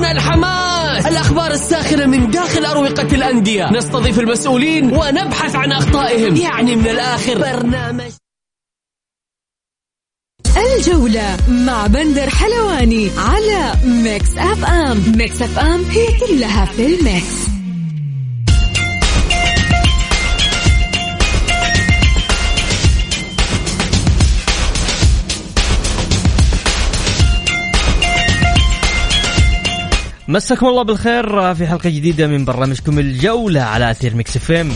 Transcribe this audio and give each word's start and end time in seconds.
شحنونا 0.00 0.12
الحماس. 0.12 1.06
الأخبار 1.06 1.50
الساخنة 1.50 2.06
من 2.06 2.30
داخل 2.30 2.64
أروقة 2.64 3.14
الأندية. 3.14 3.72
نستضيف 3.72 4.18
المسؤولين 4.18 4.84
ونبحث 4.84 5.56
عن 5.56 5.72
أخطائهم. 5.72 6.36
يعني 6.36 6.76
من 6.76 6.88
الآخر. 6.88 7.38
برنامج 7.38 8.10
الجولة 10.56 11.36
مع 11.48 11.86
بندر 11.86 12.30
حلواني 12.30 13.10
على 13.18 13.72
ميكس 13.84 14.38
أف 14.38 14.64
أم. 14.64 15.02
ميكس 15.16 15.42
أف 15.42 15.58
أم 15.58 15.84
هي 15.84 16.06
كلها 16.20 16.64
في 16.64 16.86
الميكس. 16.86 17.49
مساكم 30.30 30.66
الله 30.66 30.82
بالخير 30.82 31.54
في 31.54 31.66
حلقة 31.66 31.90
جديدة 31.90 32.26
من 32.26 32.44
برنامجكم 32.44 32.98
الجولة 32.98 33.60
على 33.60 33.90
أثير 33.90 34.14
ميكس 34.14 34.36
إف 34.36 34.50
إم. 34.50 34.72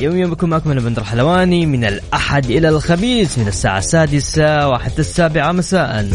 يوم 0.00 0.30
بكم 0.30 0.48
معكم 0.48 0.70
أنا 0.70 0.80
بندر 0.80 1.04
حلواني 1.04 1.66
من 1.66 1.84
الأحد 1.84 2.50
إلى 2.50 2.68
الخميس 2.68 3.38
من 3.38 3.48
الساعة 3.48 3.78
السادسة 3.78 4.68
وحتى 4.68 5.00
السابعة 5.00 5.52
مساء. 5.52 6.08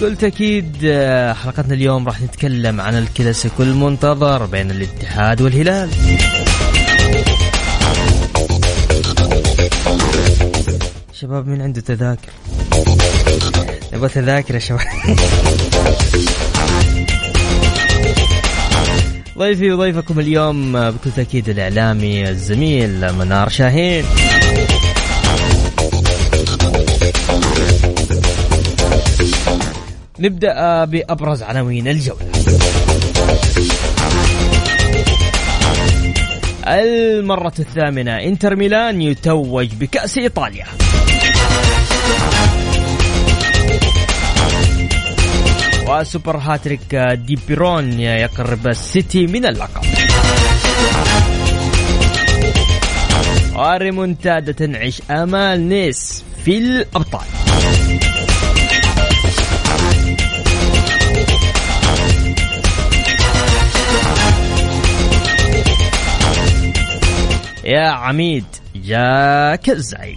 قلت 0.00 0.24
أكيد 0.24 0.76
آه، 0.84 1.32
حلقتنا 1.32 1.74
اليوم 1.74 2.06
راح 2.06 2.22
نتكلم 2.22 2.80
عن 2.80 2.98
الكلاسيكو 2.98 3.62
المنتظر 3.62 4.46
بين 4.46 4.70
الاتحاد 4.70 5.42
والهلال. 5.42 5.90
شباب 11.12 11.46
مين 11.46 11.62
عنده 11.62 11.80
تذاكر؟ 11.80 12.32
نبغى 14.04 14.14
تذاكر 14.14 14.54
يا 14.54 14.58
شباب 14.58 14.80
ضيفي 19.38 19.72
وضيفكم 19.72 20.20
اليوم 20.20 20.90
بكل 20.90 21.10
تأكيد 21.16 21.48
الإعلامي 21.48 22.28
الزميل 22.28 23.12
منار 23.12 23.48
شاهين. 23.48 24.04
نبدأ 30.18 30.84
بأبرز 30.84 31.42
عناوين 31.42 31.88
الجولة. 31.88 32.30
المرة 36.66 37.54
الثامنة 37.58 38.22
إنتر 38.22 38.56
ميلان 38.56 39.02
يتوج 39.02 39.68
بكأس 39.74 40.18
إيطاليا. 40.18 40.66
وسوبر 46.00 46.36
هاتريك 46.36 46.94
دي 46.94 47.38
بيرون 47.48 48.00
يقرب 48.00 48.66
السيتي 48.66 49.26
من 49.26 49.46
اللقب. 49.46 49.82
وريمونتادا 53.56 54.52
تنعش 54.52 55.02
آمال 55.10 55.68
نيس 55.68 56.24
في 56.44 56.58
الأبطال. 56.58 57.26
يا 67.64 67.88
عميد 67.88 68.44
جاك 68.74 69.70
الزعيم. 69.70 70.16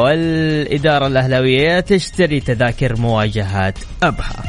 والإدارة 0.00 1.06
الأهلاوية 1.06 1.80
تشتري 1.80 2.40
تذاكر 2.40 2.96
مواجهات 2.96 3.78
أبها. 4.02 4.42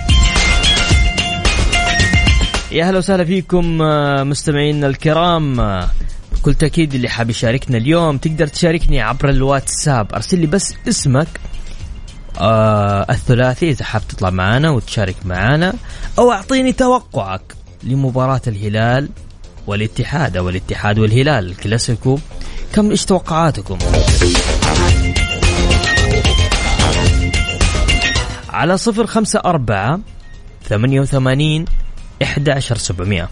يا 2.72 2.88
أهلا 2.88 2.97
وسهلا 2.97 3.25
فيكم 3.25 3.81
آه، 3.81 4.23
مستمعينا 4.23 4.88
الكرام. 4.88 5.59
آه، 5.59 5.90
بكل 6.31 6.53
تأكيد 6.53 6.94
اللي 6.94 7.09
حاب 7.09 7.29
يشاركنا 7.29 7.78
اليوم 7.78 8.17
تقدر 8.17 8.47
تشاركني 8.47 9.01
عبر 9.01 9.29
الواتساب. 9.29 10.13
أرسل 10.13 10.40
لي 10.40 10.47
بس 10.47 10.73
اسمك 10.88 11.28
آه 12.40 13.06
الثلاثي 13.09 13.69
إذا 13.69 13.85
حاب 13.85 14.01
تطلع 14.09 14.29
معنا 14.29 14.69
وتشارك 14.69 15.16
معنا 15.25 15.73
أو 16.19 16.31
أعطيني 16.31 16.73
توقعك 16.73 17.41
لمباراة 17.84 18.41
الهلال 18.47 19.09
والاتحاد 19.67 20.38
أو 20.38 20.50
الاتحاد 20.50 21.00
والهلال. 21.00 21.45
الكلاسيكو 21.45 22.19
كم 22.73 22.90
إيش 22.90 23.06
توقعاتكم؟ 23.06 23.78
على 28.51 28.78
صفر 28.78 29.07
خمسة 29.07 29.41
أربعة 29.45 30.00
ثمانية 30.69 31.01
وثمانين 31.01 31.66
إحدى 32.23 32.51
عشر 32.51 32.78
سبعمائة 32.78 33.29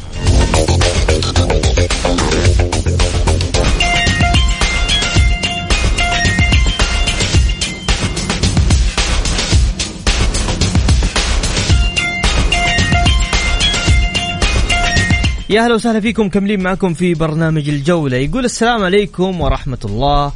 يا 15.49 15.65
أهلا 15.65 15.73
وسهلا 15.75 15.99
فيكم 15.99 16.29
كملين 16.29 16.63
معكم 16.63 16.93
في 16.93 17.13
برنامج 17.13 17.69
الجولة. 17.69 18.17
يقول 18.17 18.45
السلام 18.45 18.83
عليكم 18.83 19.41
ورحمة 19.41 19.79
الله. 19.85 20.31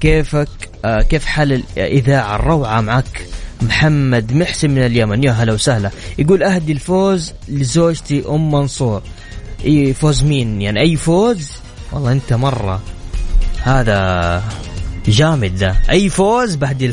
كيفك؟ 0.00 0.48
آه 0.84 1.02
كيف 1.02 1.24
حال 1.24 1.62
الإذاعة 1.76 2.36
الروعة 2.36 2.80
معك؟ 2.80 3.26
محمد 3.62 4.32
محسن 4.32 4.70
من 4.70 4.78
اليمن. 4.86 5.24
يا 5.24 5.30
هلا 5.30 5.52
وسهلا. 5.52 5.90
يقول 6.18 6.42
أهدي 6.42 6.72
الفوز 6.72 7.32
لزوجتي 7.48 8.24
أم 8.28 8.50
منصور. 8.50 9.02
إي 9.64 9.94
فوز 9.94 10.24
مين؟ 10.24 10.62
يعني 10.62 10.80
أي 10.80 10.96
فوز؟ 10.96 11.52
والله 11.92 12.12
أنت 12.12 12.32
مرة. 12.32 12.82
هذا 13.62 14.42
جامد 15.06 15.56
ده 15.56 15.76
أي 15.90 16.08
فوز؟ 16.08 16.54
بهدي 16.54 16.92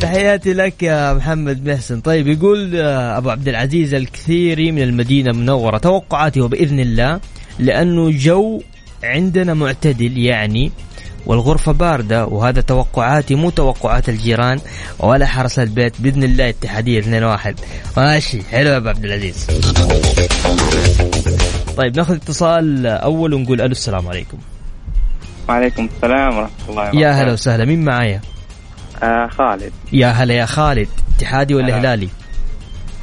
تحياتي 0.00 0.52
لك 0.52 0.82
يا 0.82 1.14
محمد 1.14 1.68
محسن. 1.68 2.00
طيب 2.00 2.28
يقول 2.28 2.76
آه، 2.76 3.18
أبو 3.18 3.30
عبد 3.30 3.48
العزيز 3.48 3.94
الكثيري 3.94 4.72
من 4.72 4.82
المدينة 4.82 5.30
المنورة. 5.30 5.78
توقعاتي 5.78 6.40
وبإذن 6.40 6.80
الله 6.80 7.20
لأنه 7.58 8.10
جو 8.10 8.60
عندنا 9.04 9.54
معتدل 9.54 10.18
يعني 10.18 10.72
والغرفة 11.26 11.72
باردة 11.72 12.26
وهذا 12.26 12.60
توقعاتي 12.60 13.34
مو 13.34 13.50
توقعات 13.50 14.08
الجيران 14.08 14.60
ولا 14.98 15.26
حرس 15.26 15.58
البيت 15.58 16.00
بإذن 16.00 16.24
الله 16.24 16.48
اتحادية 16.48 16.98
2 16.98 17.24
واحد. 17.24 17.60
ماشي 17.96 18.42
حلو 18.42 18.70
يا 18.70 18.76
أبو 18.76 18.88
عبد 18.88 19.04
العزيز. 19.04 19.46
طيب 21.76 21.96
ناخذ 21.96 22.14
اتصال 22.14 22.86
أول 22.86 23.34
ونقول 23.34 23.60
ألو 23.60 23.72
السلام 23.72 24.08
عليكم. 24.08 24.38
وعليكم 25.48 25.88
السلام 25.96 26.36
ورحمة 26.36 26.50
الله 26.68 26.82
وبركاته. 26.82 27.00
يا 27.00 27.10
هلا 27.10 27.32
وسهلا 27.32 27.64
مين 27.64 27.84
معايا؟ 27.84 28.20
آه 29.02 29.26
خالد. 29.26 29.72
يا 29.92 30.08
هلا 30.08 30.34
يا 30.34 30.46
خالد 30.46 30.88
اتحادي 31.16 31.54
ولا 31.54 31.66
هلا. 31.66 31.78
هلالي؟ 31.78 32.08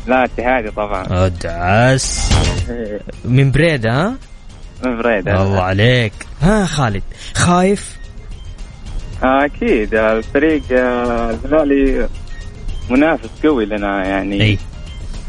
لا 0.07 0.23
اتحادي 0.23 0.71
طبعا. 0.71 1.25
ادعس 1.25 2.29
إيه، 2.69 2.99
من 3.25 3.51
بريدة 3.51 3.91
ها؟ 3.91 4.15
من 4.83 4.97
بريدة. 4.97 5.43
الله 5.43 5.61
عليك. 5.61 6.13
ها 6.41 6.65
خالد 6.65 7.03
خايف؟ 7.35 7.95
آه 7.95 7.98
أكيد 9.23 9.95
الفريق 9.95 10.61
آه، 10.71 11.29
الهلالي 11.29 12.09
منافس 12.89 13.29
قوي 13.43 13.65
لنا 13.65 14.05
يعني. 14.05 14.41
إي. 14.41 14.57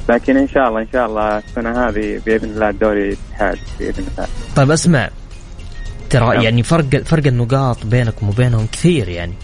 لكن 0.08 0.36
إن 0.36 0.48
شاء 0.48 0.68
الله 0.68 0.80
إن 0.80 0.88
شاء 0.92 1.06
الله 1.06 1.38
السنة 1.38 1.88
هذه 1.88 2.20
بإذن 2.26 2.50
الله 2.50 2.68
الدوري 2.68 3.08
الاتحاد 3.08 3.58
بإذن 3.78 4.04
الله. 4.12 4.28
طيب 4.56 4.70
أسمع. 4.70 5.10
ترى 6.10 6.34
نعم. 6.34 6.40
يعني 6.40 6.62
فرق 6.62 7.02
فرق 7.04 7.26
النقاط 7.26 7.86
بينكم 7.86 8.28
وبينهم 8.28 8.66
كثير 8.72 9.08
يعني. 9.08 9.34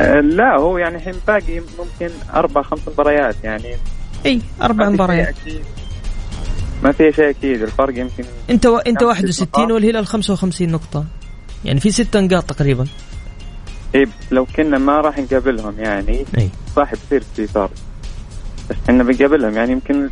آه، 0.00 0.20
لا 0.20 0.56
هو 0.56 0.78
يعني 0.78 0.96
الحين 0.96 1.14
باقي 1.26 1.60
ممكن 1.78 2.14
أربع 2.34 2.62
خمس 2.62 2.80
مباريات 2.88 3.36
يعني. 3.44 3.74
إي 4.26 4.40
أربع 4.62 4.84
ما 4.84 4.90
في 4.90 4.96
شيء 4.96 5.04
مباريات. 5.04 5.28
أكيد. 5.28 5.62
ما 6.82 6.92
في 6.92 7.12
شيء 7.12 7.30
أكيد 7.30 7.62
الفرق 7.62 7.98
يمكن 7.98 8.24
أنت 8.50 8.66
و... 8.66 8.78
أنت 8.78 9.02
نعم، 9.02 9.08
61 9.08 9.48
نقاط. 9.48 9.72
والهلال 9.72 10.06
55 10.06 10.68
نقطة. 10.68 11.04
يعني 11.64 11.80
في 11.80 11.90
ست 11.90 12.16
نقاط 12.16 12.44
تقريبا. 12.44 12.86
إيه 13.94 14.08
لو 14.30 14.46
كنا 14.56 14.78
ما 14.78 15.00
راح 15.00 15.18
نقابلهم 15.18 15.74
يعني 15.78 16.24
إي. 16.38 16.50
صح 16.76 16.92
بتصير 16.92 17.22
في 17.36 17.46
فرق 17.46 17.70
بس 18.70 18.76
إحنا 18.88 19.02
بنقابلهم 19.02 19.56
يعني 19.56 19.72
يمكن 19.72 20.08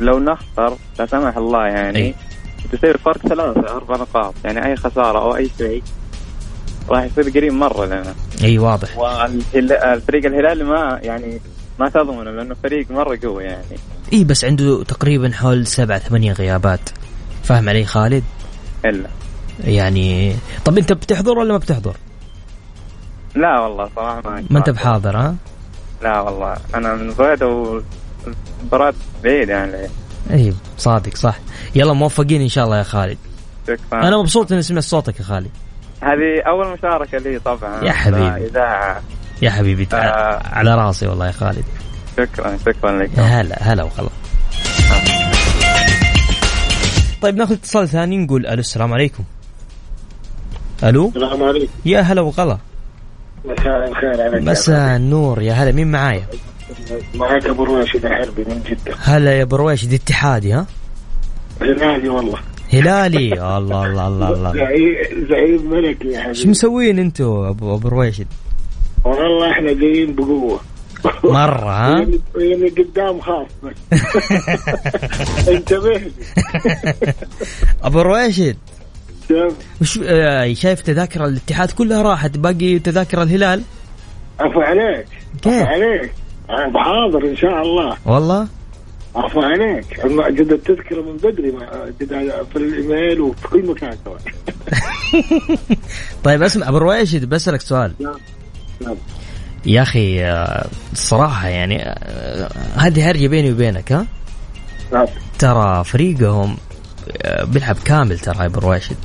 لو 0.00 0.18
نخسر 0.18 0.76
لا 0.98 1.06
سمح 1.06 1.36
الله 1.36 1.66
يعني 1.66 1.98
أي. 1.98 2.14
تصير 2.72 2.98
فرق 2.98 3.18
ثلاثة 3.18 3.76
أربع 3.76 3.96
نقاط. 3.96 4.34
يعني 4.44 4.66
أي 4.66 4.76
خسارة 4.76 5.18
أو 5.18 5.36
أي 5.36 5.50
شيء 5.58 5.82
راح 6.88 7.04
يصير 7.04 7.30
قريب 7.30 7.52
مرة 7.52 7.86
لنا. 7.86 8.14
إي 8.42 8.58
واضح. 8.58 8.98
والفريق 8.98 10.26
الهلال 10.26 10.64
ما 10.64 11.00
يعني 11.02 11.40
ما 11.78 11.88
تضمنه 11.88 12.30
لأنه 12.30 12.54
فريق 12.62 12.90
مرة 12.90 13.18
قوي 13.22 13.44
يعني. 13.44 13.76
إي 14.12 14.24
بس 14.24 14.44
عنده 14.44 14.82
تقريبا 14.84 15.30
حول 15.32 15.66
سبع 15.66 15.98
ثمانية 15.98 16.32
غيابات. 16.32 16.80
فاهم 17.42 17.68
علي 17.68 17.84
خالد؟ 17.84 18.24
إلا. 18.84 19.08
يعني 19.64 20.36
طب 20.64 20.78
أنت 20.78 20.92
بتحضر 20.92 21.38
ولا 21.38 21.52
ما 21.52 21.58
بتحضر؟ 21.58 21.96
لا 23.34 23.60
والله 23.60 23.88
صراحة 23.96 24.20
ما 24.24 24.44
ما 24.50 24.58
أنت 24.58 24.70
بحاضر 24.70 25.16
ها؟ 25.16 25.34
لا 26.02 26.20
والله. 26.20 26.56
أنا 26.74 26.94
من 26.94 27.10
بغداد 27.10 27.42
والمباراة 27.42 28.94
بعيدة 29.24 29.52
يعني. 29.54 29.88
اي 30.30 30.54
صادق 30.78 31.16
صح. 31.16 31.38
يلا 31.74 31.92
موفقين 31.92 32.40
إن 32.40 32.48
شاء 32.48 32.64
الله 32.64 32.78
يا 32.78 32.82
خالد. 32.82 33.18
شكرا. 33.66 33.78
أنا 34.08 34.16
مبسوط 34.18 34.52
إني 34.52 34.62
سمعت 34.62 34.82
صوتك 34.82 35.18
يا 35.20 35.24
خالد. 35.24 35.50
هذه 36.02 36.42
أول 36.46 36.72
مشاركة 36.78 37.18
لي 37.18 37.38
طبعا. 37.38 37.84
يا 37.84 37.92
حبيبي. 37.92 38.46
اذاعة 38.46 39.00
يا 39.42 39.50
حبيبي 39.50 39.84
تع- 39.84 39.98
آه. 39.98 40.42
على 40.52 40.74
راسي 40.74 41.06
والله 41.06 41.26
يا 41.26 41.32
خالد. 41.32 41.64
شكرا 42.16 42.56
شكرا 42.66 43.02
لك. 43.02 43.10
هلا 43.18 43.56
هلا 43.62 43.82
وغلا. 43.82 44.08
طيب 47.22 47.36
ناخذ 47.36 47.52
اتصال 47.52 47.88
ثاني 47.88 48.18
نقول 48.18 48.46
ألو 48.46 48.60
السلام 48.60 48.92
عليكم. 48.92 49.24
ألو؟ 50.84 51.08
السلام 51.08 51.42
عليكم. 51.42 51.72
يا 51.84 52.00
هلا 52.00 52.20
وغلا. 52.20 52.58
مساء 53.44 53.88
الخير 53.88 54.22
عليك 54.22 54.42
مساء 54.48 54.96
النور 54.96 55.42
يا 55.42 55.52
هلا 55.52 55.72
مين 55.72 55.90
معايا؟ 55.90 56.26
معك 57.14 57.46
أبو 57.46 57.64
راشد 57.64 58.06
الحربي 58.06 58.44
من 58.44 58.62
جدة. 58.70 58.94
هلا 59.02 59.38
يا 59.38 59.44
برويش 59.44 59.84
اتحادي 59.84 60.52
ها؟ 60.52 60.66
هلالي 61.62 62.08
والله. 62.08 62.38
هلالي؟ 62.72 63.32
الله 63.32 63.86
الله 63.86 64.06
الله 64.08 64.28
الله 64.32 64.52
زعيم 65.30 65.70
ملكي 65.70 66.08
يا 66.08 66.20
حبيبي. 66.20 66.48
مسوين 66.50 66.98
أنتوا 66.98 67.48
ابو 67.48 67.74
أبو 67.74 67.88
رويشد 67.88 68.26
والله 69.04 69.50
إحنا 69.50 69.72
جايين 69.72 70.14
بقوة. 70.14 70.60
مرة 71.24 71.70
ها؟ 71.70 72.06
يعني 72.36 72.68
قدام 72.68 73.20
خاص 73.20 73.46
بس. 73.64 73.98
انتبه 75.48 76.00
أبو 77.82 78.00
رويشد 78.00 78.56
شوف، 79.30 79.54
وش 79.80 80.00
آه، 80.04 80.52
شايف 80.52 80.80
تذاكر 80.80 81.24
الاتحاد 81.24 81.70
كلها 81.70 82.02
راحت 82.02 82.38
باقي 82.38 82.78
تذاكر 82.78 83.22
الهلال؟ 83.22 83.62
عفو 84.40 84.60
عليك. 84.60 85.06
كيف؟ 85.42 85.66
عليك. 85.66 86.12
أنا 86.50 86.68
بحاضر 86.68 87.30
إن 87.30 87.36
شاء 87.36 87.62
الله. 87.62 87.96
والله؟ 88.06 88.48
عفو 89.16 89.40
عليك. 89.40 90.06
جد 90.06 90.52
التذكرة 90.52 91.02
من 91.02 91.16
بدري 91.16 91.52
في 92.52 92.56
الإيميل 92.56 93.20
وفي 93.20 93.48
كل 93.48 93.66
مكان 93.66 93.92
طيب 96.24 96.42
اسمع 96.42 96.68
أبو 96.68 96.78
رويشد 96.78 97.24
بسألك 97.24 97.60
سؤال. 97.60 97.92
نعم. 98.00 98.16
نعم. 98.80 98.96
يا 99.66 99.82
أخي 99.82 100.24
آه، 100.24 100.66
الصراحه 100.92 101.48
يعني 101.48 101.82
آه، 101.82 102.50
هذه 102.76 103.10
هرجة 103.10 103.26
بيني 103.26 103.52
وبينك 103.52 103.92
ها؟ 103.92 104.06
نعم. 104.92 105.06
ترى 105.38 105.84
فريقهم 105.84 106.56
آه، 107.22 107.44
بيلعب 107.44 107.76
كامل 107.84 108.18
ترى 108.18 108.46
أبو 108.46 108.60
رويشد 108.60 108.96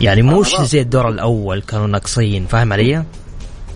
يعني 0.00 0.22
مش 0.22 0.56
زي 0.60 0.80
الدور 0.80 1.08
الأول 1.08 1.62
كانوا 1.62 1.86
ناقصين 1.86 2.46
فاهم 2.46 2.72
علي؟ 2.72 3.04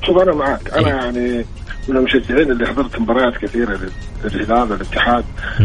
شوف 0.07 0.19
أنا 0.19 0.35
معك 0.35 0.71
أنا 0.71 0.87
إيه. 0.87 0.95
يعني 0.95 1.45
من 1.89 1.97
المشجعين 1.97 2.51
اللي 2.51 2.67
حضرت 2.67 3.01
مباريات 3.01 3.37
كثيرة 3.37 3.79
للهلال 4.25 4.73
والاتحاد 4.73 5.25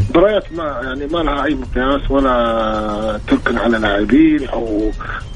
مباريات 0.10 0.44
ما 0.54 0.82
يعني 0.84 1.08
ما 1.08 1.18
لها 1.18 1.46
أي 1.46 1.56
مقياس 1.56 2.12
ولا 2.12 3.20
تركن 3.28 3.58
على 3.58 3.78
لاعبين 3.78 4.48
أو 4.48 4.92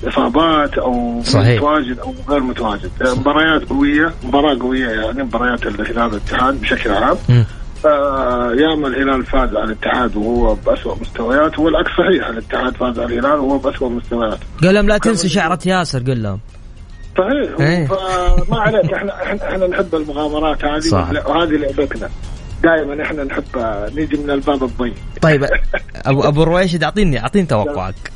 إصابات 0.07 0.77
أو 0.77 1.21
صحيح. 1.23 1.57
متواجد 1.57 1.99
أو 1.99 2.13
غير 2.29 2.39
متواجد 2.39 2.91
مباريات 3.01 3.69
قوية 3.69 4.13
مباراة 4.23 4.59
قوية 4.59 4.89
يعني 4.89 5.23
مباريات 5.23 5.67
الهلال 5.67 6.05
والاتحاد 6.05 6.61
بشكل 6.61 6.91
عام 6.91 7.17
مم. 7.29 7.45
آه، 7.85 8.51
ياما 8.53 8.87
الهلال 8.87 9.25
فاز 9.25 9.49
على 9.55 9.63
الاتحاد 9.63 10.15
وهو 10.15 10.55
بأسوأ 10.55 10.95
مستويات 11.01 11.59
والعكس 11.59 11.91
صحيح 11.91 12.27
الاتحاد 12.27 12.77
فاز 12.77 12.99
على 12.99 13.13
الهلال 13.13 13.39
وهو 13.39 13.57
بأسوأ 13.57 13.89
مستويات. 13.89 14.39
قال 14.63 14.73
لهم 14.73 14.87
لا 14.87 14.97
تنسوا 14.97 15.29
شعرة 15.29 15.59
ياسر 15.65 15.99
قل 15.99 16.23
لهم. 16.23 16.39
صحيح 17.17 17.59
إيه. 17.59 17.87
فما 17.87 18.59
عليك 18.59 18.93
إحنا 18.93 19.23
إحنا 19.23 19.49
إحنا 19.49 19.67
نحب 19.67 19.95
المغامرات 19.95 20.65
هذه 20.65 20.79
صح. 20.79 21.09
وهذه 21.09 21.51
لعبتنا. 21.51 22.09
دائما 22.63 23.03
إحنا 23.03 23.23
نحب 23.23 23.43
نيجي 23.95 24.17
من 24.17 24.31
الباب 24.31 24.63
الضيق. 24.63 24.93
طيب 25.21 25.43
ابو 26.05 26.23
أبو 26.23 26.43
رويشد 26.43 26.83
اعطيني 26.83 27.19
أعطيني 27.19 27.45
توقعك. 27.45 28.11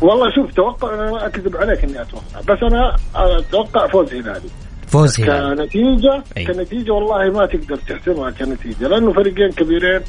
والله 0.00 0.26
شوف 0.34 0.54
توقع 0.54 0.94
أنا 0.94 1.10
ما 1.10 1.26
أكذب 1.26 1.56
عليك 1.56 1.84
إني 1.84 2.02
أتوقع 2.02 2.40
بس 2.48 2.58
أنا 2.62 2.96
أتوقع 3.14 3.86
فوز 3.86 4.14
هلالي. 4.14 4.63
فوز 4.94 5.20
هلال 5.20 5.58
كنتيجة. 5.58 6.22
أي. 6.36 6.44
كنتيجة 6.44 6.92
والله 6.92 7.38
ما 7.38 7.46
تقدر 7.46 7.76
تحسبها 7.76 8.30
كنتيجة 8.30 8.88
لأنه 8.88 9.12
فريقين 9.12 9.50
كبيرين 9.50 10.00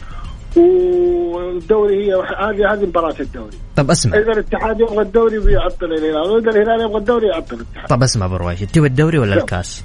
والدوري 0.55 1.95
هي 1.95 2.13
هذه 2.13 2.73
هذه 2.73 2.85
مباراة 2.85 3.15
الدوري. 3.19 3.57
طب 3.75 3.91
اسمع. 3.91 4.17
إذا 4.17 4.31
الاتحاد 4.31 4.79
يبغى 4.79 5.01
الدوري 5.01 5.39
بيعطل 5.39 5.85
الهلال 5.85 6.31
وإذا 6.31 6.49
الهلال 6.49 6.81
يبغى 6.81 6.97
الدوري 6.97 7.27
يعطل 7.27 7.55
الاتحاد. 7.55 7.87
طب 7.89 8.03
اسمع 8.03 8.25
أبو 8.25 8.35
رويشد 8.35 8.67
تبي 8.67 8.87
الدوري 8.87 9.17
ولا 9.17 9.35
الكاس؟ 9.35 9.83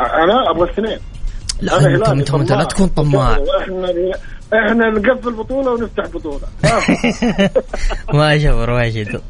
أنا 0.00 0.50
أبغى 0.50 0.64
الاثنين 0.64 0.98
لا 1.60 1.86
انت 1.86 2.08
انت, 2.08 2.34
أنت 2.34 2.52
لا. 2.52 2.64
تكون 2.64 2.86
طماع. 2.86 3.32
إحنا 3.32 3.92
إحنا 4.54 4.90
نقفل 4.90 5.32
بطولة 5.32 5.70
ونفتح 5.70 6.06
بطولة. 6.06 6.46
ماشي 8.18 8.46
يا 8.46 8.52
أبو 8.52 8.64
رويشد 8.64 9.20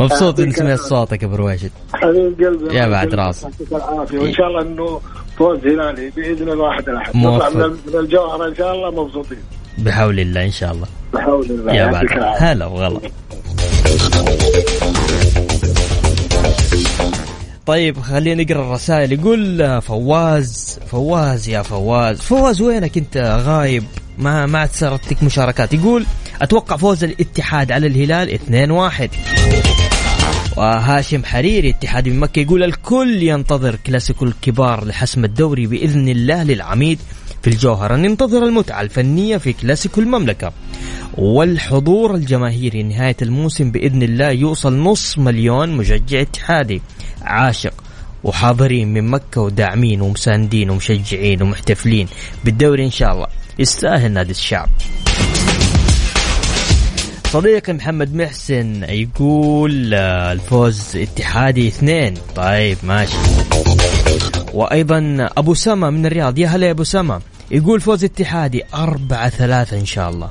مبسوط 0.00 0.40
اني 0.40 0.52
سمعت 0.52 0.78
صوتك 0.78 1.22
يا 1.22 1.28
أبو 1.28 1.48
حبيب 1.94 2.44
قلبي 2.44 2.76
يا 2.76 2.88
بعد 2.88 3.14
راس. 3.14 3.42
يعطيك 3.42 3.72
العافية. 3.72 4.18
وإن 4.18 4.34
شاء 4.34 4.46
الله 4.46 4.62
إنه 4.62 5.00
فوز 5.38 5.58
هلالي 5.58 6.10
بإذن 6.10 6.48
الواحد 6.48 6.88
الأحد. 6.88 7.16
نطلع 7.16 7.48
من 7.48 7.78
الجوهرة 7.94 8.48
إن 8.48 8.54
شاء 8.54 8.74
الله 8.74 9.04
مبسوطين. 9.04 9.38
بحول 9.78 10.20
الله 10.20 10.44
إن 10.44 10.50
شاء 10.50 10.72
الله. 10.72 10.86
بحول 11.14 11.44
الله 11.50 11.74
يا 11.74 11.86
بعد 11.86 12.06
هلا 12.38 12.66
وغلا. 12.66 13.00
طيب 17.66 17.98
خلينا 17.98 18.42
نقرأ 18.42 18.60
الرسائل. 18.60 19.12
يقول 19.12 19.80
فواز 19.82 20.80
فواز 20.86 21.48
يا 21.48 21.62
فواز. 21.62 22.20
فواز 22.20 22.62
وينك 22.62 22.98
أنت 22.98 23.42
غايب؟ 23.46 23.84
ما 24.18 24.46
ما 24.46 24.58
عاد 24.58 24.70
صارت 24.72 25.12
لك 25.12 25.22
مشاركات. 25.22 25.74
يقول 25.74 26.04
أتوقع 26.42 26.76
فوز 26.76 27.04
الاتحاد 27.04 27.72
على 27.72 27.86
الهلال 27.86 28.28
2-1 28.28 29.10
وهاشم 30.56 31.24
حريري 31.24 31.70
اتحاد 31.70 32.08
من 32.08 32.20
مكة 32.20 32.40
يقول 32.40 32.62
الكل 32.62 33.22
ينتظر 33.22 33.76
كلاسيكو 33.86 34.24
الكبار 34.24 34.84
لحسم 34.84 35.24
الدوري 35.24 35.66
بإذن 35.66 36.08
الله 36.08 36.42
للعميد 36.42 36.98
في 37.42 37.50
الجوهرة. 37.50 37.96
ننتظر 37.96 38.44
المتعة 38.44 38.80
الفنية 38.80 39.36
في 39.36 39.52
كلاسيكو 39.52 40.00
المملكة 40.00 40.52
والحضور 41.14 42.14
الجماهيري. 42.14 42.82
نهاية 42.82 43.16
الموسم 43.22 43.70
بإذن 43.70 44.02
الله 44.02 44.30
يوصل 44.30 44.76
نص 44.76 45.18
مليون 45.18 45.68
مشجع 45.76 46.20
اتحادي 46.20 46.82
عاشق 47.22 47.74
وحاضرين 48.24 48.92
من 48.92 49.10
مكة 49.10 49.40
وداعمين 49.40 50.00
ومساندين 50.00 50.70
ومشجعين 50.70 51.42
ومحتفلين 51.42 52.08
بالدوري 52.44 52.84
إن 52.84 52.90
شاء 52.90 53.12
الله. 53.12 53.26
يستاهل 53.58 54.12
نادي 54.12 54.30
الشعب. 54.30 54.68
صديقي 57.34 57.72
محمد 57.72 58.14
محسن 58.14 58.84
يقول 58.84 59.94
آه، 59.94 60.32
الفوز 60.32 60.96
اتحادي 60.96 61.68
اثنين. 61.68 62.14
طيب 62.36 62.78
ماشي. 62.82 63.16
وأيضا 64.52 65.28
أبو 65.36 65.54
سما 65.54 65.90
من 65.90 66.06
الرياض. 66.06 66.38
يا 66.38 66.48
هلا 66.48 66.66
يا 66.66 66.70
أبو 66.70 66.84
سما. 66.84 67.20
يقول 67.50 67.80
فوز 67.80 68.04
اتحادي 68.04 68.62
أربعة 68.74 69.28
ثلاثة 69.28 69.78
إن 69.78 69.86
شاء 69.86 70.10
الله. 70.10 70.30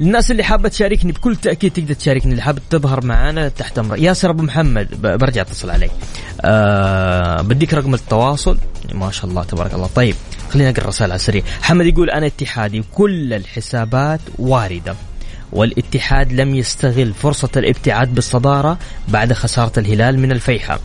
الناس 0.00 0.30
اللي 0.30 0.44
حابة 0.44 0.68
تشاركني 0.68 1.12
بكل 1.12 1.36
تأكيد 1.36 1.72
تقدر 1.72 1.94
تشاركني. 1.94 2.30
اللي 2.32 2.42
حابة 2.42 2.60
تظهر 2.70 3.04
معنا 3.04 3.48
تحت 3.48 3.78
أمر 3.78 3.98
ياسر 3.98 4.30
أبو 4.30 4.42
محمد 4.42 4.88
برجع 5.02 5.42
أتصل 5.42 5.70
عليك. 5.70 5.90
أه 6.40 7.42
بديك 7.42 7.74
رقم 7.74 7.94
التواصل. 7.94 8.58
ما 8.94 9.10
شاء 9.10 9.30
الله 9.30 9.44
تبارك 9.44 9.74
الله. 9.74 9.88
طيب 9.94 10.14
خلينا 10.50 10.70
نقرا 10.70 10.82
الرسائل 10.82 11.10
على 11.10 11.16
السريع. 11.16 11.42
حمد 11.62 11.86
يقول 11.86 12.10
أنا 12.10 12.26
اتحادي 12.26 12.84
كل 12.94 13.32
الحسابات 13.32 14.20
واردة 14.38 14.94
والاتحاد 15.52 16.32
لم 16.32 16.54
يستغل 16.54 17.12
فرصة 17.12 17.48
الابتعاد 17.56 18.14
بالصدارة 18.14 18.78
بعد 19.08 19.32
خسارة 19.32 19.72
الهلال 19.78 20.18
من 20.18 20.32
الفيحة. 20.32 20.80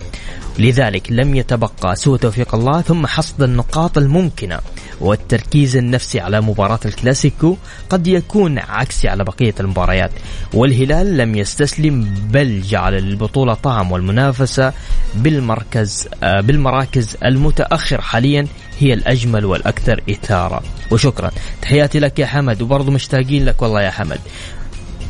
لذلك 0.62 1.12
لم 1.12 1.36
يتبقى 1.36 1.96
سوى 1.96 2.18
توفيق 2.18 2.56
الله 2.56 2.82
ثم 2.82 3.08
حصد 3.08 3.44
النقاط 3.44 3.98
الممكنة 3.98 4.60
والتركيز 5.00 5.76
النفسي 5.78 6.20
على 6.20 6.42
مباراة 6.42 6.80
الكلاسيكو 6.86 7.58
قد 7.90 8.08
يكون 8.08 8.60
عكسي 8.60 9.08
على 9.08 9.24
بقية 9.24 9.56
المباريات 9.60 10.12
والهلال 10.54 11.18
لم 11.18 11.36
يستسلم 11.36 12.04
بل 12.32 12.62
جعل 12.62 12.94
للبطولة 12.94 13.54
طعم 13.54 13.92
والمنافسة 13.92 14.74
بالمركز 15.16 16.08
آه، 16.24 16.42
بالمراكز 16.42 17.18
المتأخر 17.26 18.02
حاليا 18.02 18.48
هي 18.80 18.94
الأجمل 18.94 19.46
والأكثر 19.46 20.02
إثارة. 20.10 20.64
وشكرا. 20.92 21.32
تحياتي 21.62 22.00
لك 22.00 22.20
يا 22.20 22.26
حمد 22.26 22.62
وبرضه 22.62 22.92
مشتاقين 22.92 23.46
لك 23.46 23.62
والله 23.62 23.82
يا 23.82 23.90
حمد. 23.90 24.20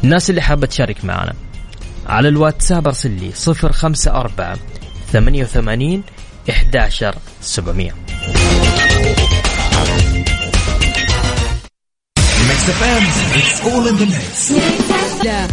الناس 0.03 0.29
اللي 0.29 0.41
حابة 0.41 0.67
تشارك 0.67 1.05
معنا 1.05 1.34
على 2.08 2.27
الواتساب 2.27 2.88
أرسل 2.88 3.12
لي 3.12 3.31
054 3.48 4.58
88 5.12 6.03
11 6.50 7.15
700 7.41 7.91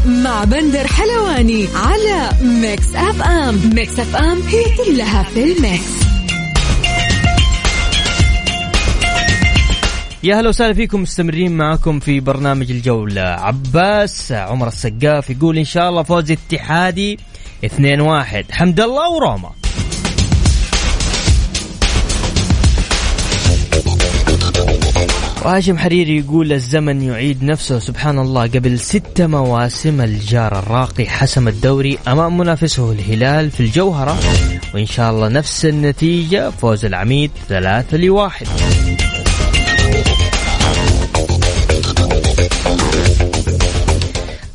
مع 0.07 0.45
بندر 0.45 0.87
حلواني 0.87 1.69
على 1.75 2.31
ميكس 2.43 2.95
اف 2.95 3.23
ام 3.23 3.71
ميكس 3.75 3.99
اف 3.99 4.17
ام 4.17 4.43
هي 4.43 4.65
كلها 4.77 5.23
في 5.23 5.43
الميكس. 5.45 6.09
يا 10.23 10.41
هلا 10.41 10.49
وسهلا 10.49 10.75
فيكم 10.75 11.03
مستمرين 11.03 11.57
معاكم 11.57 12.00
في 12.00 12.21
برنامج 12.21 12.71
الجولة. 12.71 13.23
عباس 13.23 14.33
عمر 14.33 14.69
السقاف 14.69 15.31
يقول 15.31 15.59
إن 15.59 15.65
شاء 15.65 15.88
الله 15.88 16.03
فوز 16.03 16.31
اتحادي 16.31 17.19
2-1 17.62 18.53
حمد 18.53 18.81
الله 18.81 19.11
وروما. 19.11 19.50
وهاشم 25.45 25.79
حريري 25.79 26.19
يقول 26.19 26.53
الزمن 26.53 27.03
يعيد 27.03 27.43
نفسه. 27.43 27.79
سبحان 27.79 28.19
الله 28.19 28.43
قبل 28.43 28.79
ستة 28.79 29.27
مواسم 29.27 30.00
الجار 30.00 30.59
الراقي 30.59 31.07
حسم 31.07 31.49
الدوري 31.49 31.99
أمام 32.09 32.38
منافسه 32.38 32.93
الهلال 32.93 33.50
في 33.50 33.61
الجوهرة 33.61 34.19
وإن 34.75 34.87
شاء 34.87 35.11
الله 35.11 35.29
نفس 35.29 35.65
النتيجة 35.65 36.50
فوز 36.50 36.85
العميد 36.85 37.31
ثلاثة 37.49 37.97
لواحد. 37.97 38.47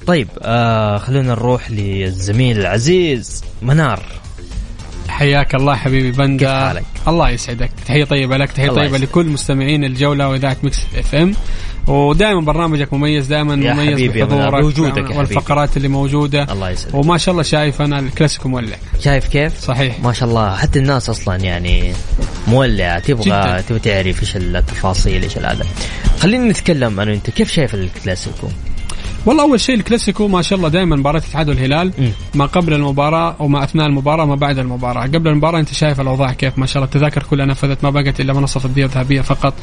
طيب 0.08 0.28
آه 0.42 0.98
خلونا 0.98 1.28
نروح 1.28 1.72
للزميل 1.72 2.60
العزيز 2.60 3.44
منار 3.62 4.04
حياك 5.10 5.56
الله 5.56 5.76
حبيبي 5.76 6.12
بندر 6.12 6.46
كيف 6.46 6.68
حالك؟ 6.68 6.84
الله 7.08 7.30
يسعدك 7.30 7.70
تحية 7.86 8.04
طيبة 8.04 8.38
لك 8.38 8.52
تحية 8.52 8.70
الله 8.70 8.82
طيبة 8.82 8.96
يسعدك. 8.96 9.12
لكل 9.12 9.26
مستمعين 9.26 9.84
الجولة 9.84 10.30
وإذاعة 10.30 10.58
مكس 10.64 10.80
إف 10.96 11.16
إم 11.16 11.34
ودائما 11.88 12.42
برنامجك 12.42 12.94
مميز 12.94 13.28
دائما 13.28 13.56
مميز 13.56 14.02
بحضورك 14.02 14.94
حبيبي. 14.94 15.18
والفقرات 15.18 15.78
اللي 15.78 15.88
موجودة 15.88 16.44
الله 16.44 16.70
يسعدك 16.70 16.96
وما 16.96 17.18
شاء 17.18 17.32
الله 17.32 17.44
شايف 17.44 17.82
أنا 17.82 18.00
الكلاسيكو 18.00 18.50
مولع 18.50 18.78
شايف 19.00 19.28
كيف؟ 19.28 19.60
صحيح 19.60 20.00
ما 20.00 20.14
شاء 20.14 20.30
الله 20.30 20.56
حتى 20.56 20.80
الناس 20.80 21.10
أصلا 21.10 21.36
يعني 21.36 21.94
مولعة 22.48 23.00
تبغى. 23.00 23.62
تبغى 23.62 23.80
تعرف 23.80 24.22
إيش 24.22 24.38
التفاصيل 24.38 25.24
إيش 25.24 25.38
هذا 25.38 25.66
خلينا 26.20 26.52
نتكلم 26.52 27.00
أنا 27.00 27.12
وأنت 27.12 27.30
كيف 27.30 27.52
شايف 27.52 27.76
الكلاسيكو؟ 27.76 28.48
والله 29.26 29.44
أول 29.44 29.60
شيء 29.60 29.76
الكلاسيكو 29.76 30.28
ما 30.28 30.42
شاء 30.42 30.58
الله 30.58 30.70
دائما 30.70 30.96
مباراة 30.96 31.20
الاتحاد 31.20 31.50
والهلال. 31.50 31.92
ما 32.36 32.46
قبل 32.46 32.74
المباراة 32.74 33.36
وما 33.40 33.64
أثناء 33.64 33.88
المباراة 33.88 34.24
وما 34.24 34.36
بعد 34.36 34.60
المباراة. 34.60 35.04
قبل 35.04 35.28
المباراة 35.28 35.60
أنت 35.60 35.74
شايف 35.74 36.02
الأوضاع 36.02 36.34
كيف؟ 36.34 36.58
ما 36.58 36.66
شاء 36.66 36.76
الله 36.76 36.86
التذاكر 36.86 37.24
كلها 37.24 37.46
نفذت 37.46 37.84
ما 37.84 37.90
بقت 37.90 38.20
إلا 38.20 38.34
منصة 38.34 38.62
الديه 38.66 38.86
الذهبية 38.86 39.22
فقط. 39.22 39.54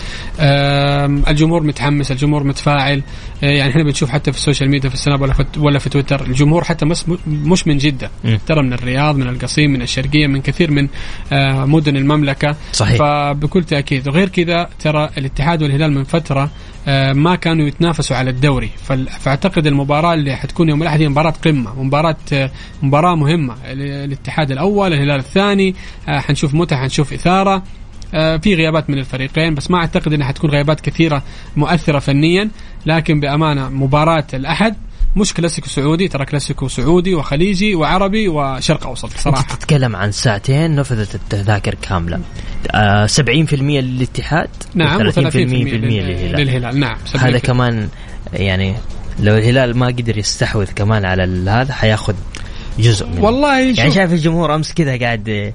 الجمهور 1.30 1.62
متحمس 1.62 2.10
الجمهور 2.12 2.44
متفاعل. 2.44 3.02
آه، 3.42 3.46
يعني 3.46 3.70
إحنا 3.70 3.82
بنشوف 3.82 4.10
حتى 4.10 4.32
في 4.32 4.38
ال 4.38 4.43
social 4.43 4.70
media 4.70 4.88
في 4.88 4.94
السناب 4.94 5.20
ولا 5.20 5.32
في 5.32 5.44
ولا 5.58 5.78
في 5.78 5.90
تويتر 5.90 6.26
الجمهور 6.26 6.64
حتى 6.64 6.86
مش 7.26 7.66
من 7.66 7.78
جدة. 7.78 8.10
ترى 8.46 8.62
من 8.62 8.72
الرياض 8.72 9.16
من 9.16 9.28
القصيم 9.28 9.70
من 9.70 9.82
الشرقية 9.82 10.26
من 10.26 10.40
كثير 10.40 10.70
من 10.70 10.88
آه، 11.32 11.64
مدن 11.64 11.96
المملكة. 11.96 12.56
صحيح. 12.72 12.98
فبكل 12.98 13.64
تأكيد. 13.64 14.08
وغير 14.08 14.28
كذا 14.28 14.68
ترى 14.78 15.10
الاتحاد 15.18 15.62
والهلال 15.62 15.92
من 15.92 16.04
فترة 16.04 16.50
ما 17.12 17.36
كانوا 17.36 17.66
يتنافسوا 17.66 18.16
على 18.16 18.30
الدوري. 18.30 18.70
فأعتقد 19.20 19.66
المباراة 19.66 20.14
اللي 20.14 20.36
حتكون 20.36 20.68
يوم 20.68 20.82
الأحد 20.82 21.00
هي 21.00 21.08
مباراة 21.08 21.30
قمة 21.30 21.82
مباراة 21.82 22.16
آه، 22.32 22.50
مباراة 22.82 23.14
مهمة 23.14 23.54
ال- 23.64 24.04
الاتحاد 24.04 24.50
الأول 24.50 24.92
الهلال 24.92 25.18
الثاني. 25.18 25.74
آه، 26.08 26.18
حنشوف 26.20 26.54
متعة 26.54 26.80
حنشوف 26.80 27.12
إثارة. 27.12 27.62
آه، 28.14 28.36
في 28.36 28.54
غيابات 28.54 28.90
من 28.90 28.98
الفريقين 28.98 29.54
بس 29.54 29.70
ما 29.70 29.78
أعتقد 29.78 30.12
إنها 30.12 30.28
حتكون 30.28 30.50
غيابات 30.50 30.80
كثيرة 30.80 31.22
مؤثرة 31.56 31.98
فنيا. 31.98 32.50
لكن 32.86 33.20
بأمانة 33.20 33.68
مباراة 33.68 34.26
الأحد 34.34 34.76
مش 35.16 35.34
كلاسيكو 35.34 35.68
سعودي 35.68 36.08
ترى 36.08 36.24
كلاسيكو 36.24 36.68
سعودي 36.68 37.14
وخليجي 37.14 37.74
وعربي 37.74 38.28
وشرق 38.28 38.86
أوسط 38.86 39.10
صراحة. 39.16 39.42
تتكلم 39.42 39.96
عن 39.96 40.12
ساعتين 40.12 40.76
نفذت 40.76 41.14
التذاكر 41.14 41.74
كاملة. 41.74 42.20
آه 42.70 43.06
70% 43.06 43.20
للاتحاد 43.60 44.48
نعم 44.74 45.10
و30% 45.10 45.14
و30% 45.14 45.36
للهلال 45.36 46.40
للهلال 46.40 46.80
نعم 46.80 46.96
هذا 47.18 47.38
70%. 47.38 47.42
كمان 47.42 47.88
يعني 48.32 48.74
لو 49.20 49.36
الهلال 49.36 49.76
ما 49.76 49.86
قدر 49.86 50.18
يستحوذ 50.18 50.66
كمان 50.66 51.04
على 51.04 51.50
هذا 51.50 51.72
حياخذ 51.72 52.14
جزء 52.78 53.06
منه 53.06 53.24
والله 53.24 53.60
يعني 53.60 53.74
شوف 53.74 53.94
شايف 53.94 54.12
الجمهور 54.12 54.54
أمس 54.54 54.72
كذا 54.72 54.98
قاعد 54.98 55.52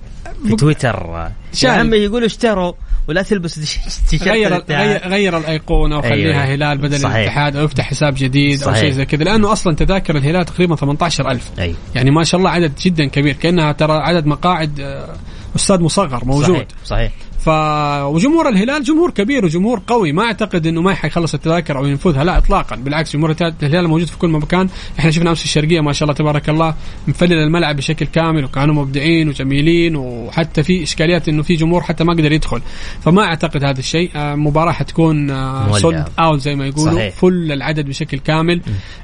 في 0.48 0.56
تويتر 0.56 1.30
يا. 1.64 1.70
عمي 1.70 1.98
يقولوا 1.98 2.26
اشتروا 2.28 2.74
ولا 3.08 3.22
تلبس 3.22 3.56
تيشيرت 4.10 4.72
غير. 4.72 5.08
غير, 5.08 5.38
الأيقونة 5.38 5.98
وخليها 5.98 6.44
أيوة. 6.44 6.56
هلال 6.56 6.78
بدل 6.78 7.00
صحيح. 7.00 7.16
الاتحاد 7.16 7.56
أو 7.56 7.66
يفتح 7.66 7.86
حساب 7.86 8.14
جديد 8.18 8.64
أو 8.64 8.70
صحيح. 8.70 8.80
شيء 8.82 8.92
زي 8.92 9.06
كذا 9.06 9.24
لأنه 9.24 9.52
أصلا 9.52 9.76
تذاكر 9.76 10.18
الهلال 10.18 10.46
تقريبا 10.46 10.76
18000 10.76 11.52
أي 11.60 11.76
يعني 11.96 12.12
ما 12.12 12.24
شاء 12.24 12.40
الله 12.40 12.50
عدد 12.50 12.72
جدا 12.82 13.06
كبير 13.06 13.34
كأنها 13.34 13.72
ترى 13.72 13.94
عدد 13.94 14.26
مقاعد 14.26 15.06
آه، 15.56 15.60
استاد 15.60 15.82
مصغر 15.82 16.26
موجود. 16.26 16.56
صحيح 16.56 16.68
صحيح. 16.86 17.12
ف 17.40 17.50
وجمهور 18.04 18.50
الهلال 18.50 18.84
جمهور 18.84 19.12
كبير 19.12 19.46
وجمهور 19.46 19.82
قوي. 19.88 20.12
ما 20.12 20.24
أعتقد 20.24 20.68
إنه 20.68 20.82
ما 20.82 20.94
حيخلص 20.94 21.34
التذاكر 21.34 21.78
أو 21.78 21.86
ينفذها. 21.86 22.24
لا 22.24 22.38
اطلاقا. 22.38 22.76
بالعكس 22.76 23.14
جمهور 23.14 23.36
الهلال- 23.42 23.88
موجود 23.88 24.08
في 24.08 24.18
كل 24.18 24.30
مكان. 24.30 24.70
إحنا 25.00 25.12
شفنا 25.12 25.30
أمس 25.30 25.44
الشرقية 25.44 25.82
ما 25.82 25.94
شاء 25.94 26.04
الله 26.04 26.14
تبارك 26.14 26.50
الله 26.50 26.76
مفلل 27.08 27.34
الملعب 27.34 27.76
بشكل 27.76 28.06
كامل 28.06 28.44
وكانوا 28.44 28.76
مبدعين 28.76 29.30
وجميلين 29.30 29.96
وحتى 29.96 30.64
في 30.64 30.84
إشكاليات 30.84 31.30
إنه 31.30 31.44
في 31.44 31.56
جمهور 31.56 31.82
حتى 31.82 32.04
ما 32.04 32.14
قدر 32.14 32.32
يدخل. 32.32 32.62
فما 33.02 33.24
أعتقد 33.24 33.64
هذا 33.64 33.80
الشيء. 33.80 34.12
آه، 34.16 34.36
مباراة 34.36 34.72
حتكون. 34.72 35.28
sold 35.80 36.10
out 36.20 36.40
زي 36.40 36.56
ما 36.56 36.66
يقولوا. 36.66 36.94
صحيح. 36.94 37.14
فل 37.14 37.52
العدد 37.52 37.86
بشكل 37.86 38.20
كامل. 38.20 38.62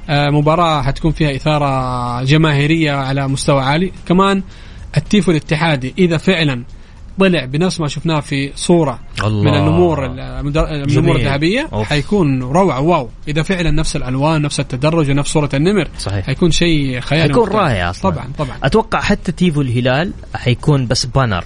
آه، 0.08 0.30
مباراة 0.30 0.82
حتكون 0.82 1.12
فيها 1.12 1.36
إثارة 1.36 2.22
جماهيرية 2.24 2.92
على 2.92 3.28
مستوى 3.28 3.62
عالي. 3.62 3.92
كمان 4.08 4.42
التيفو 4.96 5.30
الاتحادي 5.30 5.94
إذا 5.98 6.16
فعلا 6.16 6.62
طلع 7.18 7.44
بنفس 7.44 7.80
ما 7.80 7.88
شفناه 7.88 8.20
في 8.20 8.52
صورة 8.56 8.98
الله. 9.24 9.42
من 9.50 9.54
النمور 9.54 10.06
النمور. 10.06 11.16
الذهبية. 11.16 11.68
حيكون 11.72 12.42
روعة 12.42 12.80
wow 12.80 13.08
إذا 13.28 13.42
فعلا 13.42 13.70
نفس 13.70 13.96
الألوان 13.96 14.42
نفس 14.42 14.60
التدرج 14.60 15.10
ونفس 15.10 15.32
صورة 15.32 15.48
النمر 15.54 15.88
صحيح. 15.98 16.26
حيكون 16.26 16.50
شيء 16.50 17.00
خيالي 17.00 17.34
حيكون. 17.34 17.48
رائع 17.48 17.90
أصلا 17.90 18.10
طبعا 18.10 18.26
طبعا 18.38 18.56
أتوقع 18.62 19.00
حتى 19.00 19.32
تيفو 19.32 19.60
الهلال 19.60 20.12
حيكون 20.34 20.86
بس 20.86 21.06
banner 21.06 21.44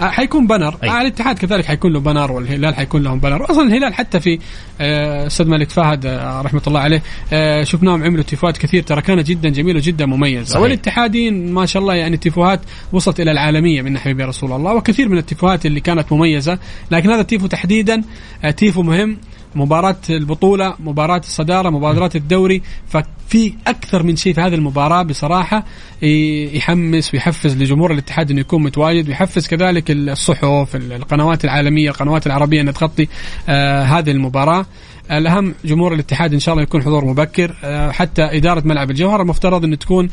حيكون 0.00 0.46
banner. 0.46 0.76
أي. 0.82 0.88
آه 0.88 1.00
الاتحاد 1.00 1.38
كذلك 1.38 1.64
حيكون 1.64 1.92
له 1.92 2.00
banner 2.00 2.32
والهلال 2.32 2.74
حيكون 2.74 3.02
لهم 3.02 3.20
banner. 3.20 3.50
أصلا 3.50 3.62
الهلال 3.62 3.94
حتى 3.94 4.20
في 4.20 4.38
آه، 4.80 5.26
أستاد 5.26 5.46
الملك 5.48 5.70
فهد 5.70 6.06
آه، 6.06 6.42
رحمة 6.42 6.62
الله 6.66 6.80
عليه 6.80 7.02
آه، 7.32 7.64
شفناهم 7.64 8.04
عملوا 8.04 8.24
تيفوهات 8.24 8.58
كثير. 8.58 8.82
ترى 8.82 9.02
كانت 9.02 9.26
جدا 9.26 9.48
جميله 9.48 9.76
وجدا 9.78 10.06
مميزه 10.06 10.44
صحيح. 10.44 10.62
والاتحادين 10.62 11.52
ما 11.52 11.66
شاء 11.66 11.82
الله 11.82 11.94
يعني 11.94 12.14
التيفوهات 12.14 12.60
وصلت 12.92 13.20
إلى 13.20 13.30
العالمية 13.30 13.82
من 13.82 13.98
حبيبي 13.98 14.24
رسول 14.24 14.52
الله 14.52 14.74
وكثير 14.74 15.08
من 15.08 15.18
التيفوهات 15.18 15.66
اللي 15.66 15.80
كانت 15.80 16.12
مميزة. 16.12 16.58
لكن 16.90 17.10
هذا 17.10 17.20
التيفو 17.20 17.46
تحديدا 17.46 18.02
آه، 18.44 18.50
تيفو 18.50 18.82
مهم. 18.82 19.16
مباراة 19.56 19.96
البطولة 20.10 20.74
مباراة 20.80 21.18
الصدارة 21.18 21.70
مباريات 21.70 22.16
الدوري. 22.16 22.62
ففي 22.88 23.54
أكثر 23.66 24.02
من 24.02 24.16
شيء 24.16 24.34
في 24.34 24.40
هذه 24.40 24.54
المباراة 24.54 25.02
بصراحة 25.02 25.64
يحمس 26.02 27.14
ويحفز 27.14 27.56
لجمهور 27.56 27.92
الاتحاد 27.92 28.30
أنه 28.30 28.40
يكون 28.40 28.62
متواجد 28.62 29.08
ويحفز 29.08 29.46
كذلك 29.46 29.90
الصحف 29.90 30.76
القنوات 30.76 31.44
العالمية 31.44 31.90
القنوات 31.90 32.26
العربية 32.26 32.60
أنها 32.60 32.72
تغطي 32.72 33.08
آه 33.48 33.82
هذه 33.82 34.10
المباراة. 34.10 34.66
الأهم 35.10 35.54
جمهور 35.64 35.94
الاتحاد 35.94 36.32
إن 36.32 36.38
شاء 36.38 36.52
الله 36.52 36.62
يكون 36.62 36.82
حضور 36.82 37.04
مبكر. 37.04 37.56
آه 37.64 37.90
حتى 37.90 38.22
إدارة 38.22 38.62
ملعب 38.66 38.90
الجوهرة 38.90 39.22
المفترض 39.22 39.64
أن 39.64 39.78
تكون 39.78 40.08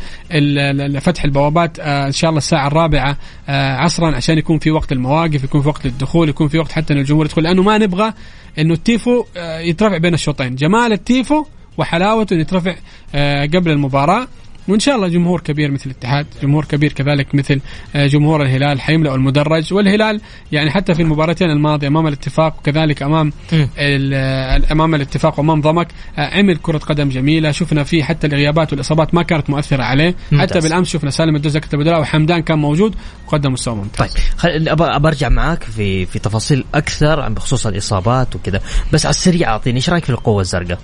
فتح 0.99 1.23
البوابات 1.23 1.79
آه 1.79 2.07
إن 2.07 2.11
شاء 2.11 2.29
الله 2.29 2.37
الساعة 2.37 2.67
الرابعة 2.67 3.17
آه 3.49 3.75
عصرا 3.75 4.15
عشان 4.15 4.37
يكون 4.37 4.59
في 4.59 4.71
وقت 4.71 4.91
المواقف 4.91 5.43
يكون 5.43 5.61
في 5.61 5.67
وقت 5.67 5.85
للدخول 5.85 6.29
يكون 6.29 6.47
في 6.47 6.57
وقت 6.57 6.71
حتى 6.71 6.93
أن 6.93 6.99
الجمهور 6.99 7.25
يدخل. 7.25 7.43
لأنه 7.43 7.63
ما 7.63 7.77
نبغى 7.77 8.13
إنه 8.59 8.73
التيفو 8.73 9.25
يترفع 9.59 9.97
بين 9.97 10.13
الشوطين. 10.13 10.55
جمال 10.55 10.91
التيفو 10.93 11.45
وحلاوته 11.77 12.33
إنه 12.33 12.41
يترفع 12.41 12.75
قبل 13.45 13.71
المباراة. 13.71 14.27
وإن 14.71 14.79
شاء 14.79 14.95
الله 14.95 15.07
جمهور 15.07 15.41
كبير 15.41 15.71
مثل 15.71 15.89
الاتحاد 15.89 16.25
جمهور 16.43 16.65
كبير 16.65 16.93
كذلك 16.93 17.35
مثل 17.35 17.61
آه، 17.95 18.07
جمهور 18.07 18.41
الهلال 18.41 18.81
حيملأوا 18.81 19.15
المدرج. 19.15 19.73
والهلال 19.73 20.21
يعني 20.51 20.71
حتى 20.71 20.93
في 20.93 21.01
المباراتين 21.01 21.49
الماضية 21.49 21.87
أمام 21.87 22.07
الاتفاق 22.07 22.57
وكذلك 22.59 23.03
أمام 23.03 23.33
آه، 23.77 24.61
أمام 24.71 24.95
الاتفاق 24.95 25.39
وأمام 25.39 25.61
ضمك 25.61 25.87
آه، 26.17 26.37
عمل 26.37 26.57
كرة 26.57 26.77
قدم 26.77 27.09
جميلة. 27.09 27.51
شفنا 27.51 27.83
فيه 27.83 28.03
حتى 28.03 28.27
الغيابات 28.27 28.71
والإصابات 28.71 29.13
ما 29.13 29.23
كانت 29.23 29.49
مؤثرة 29.49 29.83
عليه. 29.83 30.15
ممتاز. 30.31 30.49
حتى 30.49 30.59
بالأمس 30.59 30.89
شفنا 30.89 31.09
سالم 31.09 31.35
الدوزة 31.35 31.59
كتب 31.59 31.79
وحمدان 31.87 32.41
كان 32.41 32.59
موجود 32.59 32.95
وقدم 33.27 33.53
مستوى 33.53 33.75
ممتاز. 33.75 34.13
طيب 34.13 34.23
خل... 34.37 34.69
أبى 34.69 35.07
أرجع 35.07 35.29
معاك 35.29 35.63
في 35.63 36.05
في 36.05 36.19
تفاصيل 36.19 36.63
أكثر 36.75 37.19
عن 37.19 37.33
بخصوص 37.33 37.67
الإصابات 37.67 38.35
وكذا. 38.35 38.61
بس 38.93 39.05
على 39.05 39.13
السريع 39.13 39.49
أعطيني 39.49 39.77
إيش 39.77 39.89
رأيك 39.89 40.03
في 40.03 40.09
القوة 40.09 40.41
الزرقاء؟ 40.41 40.79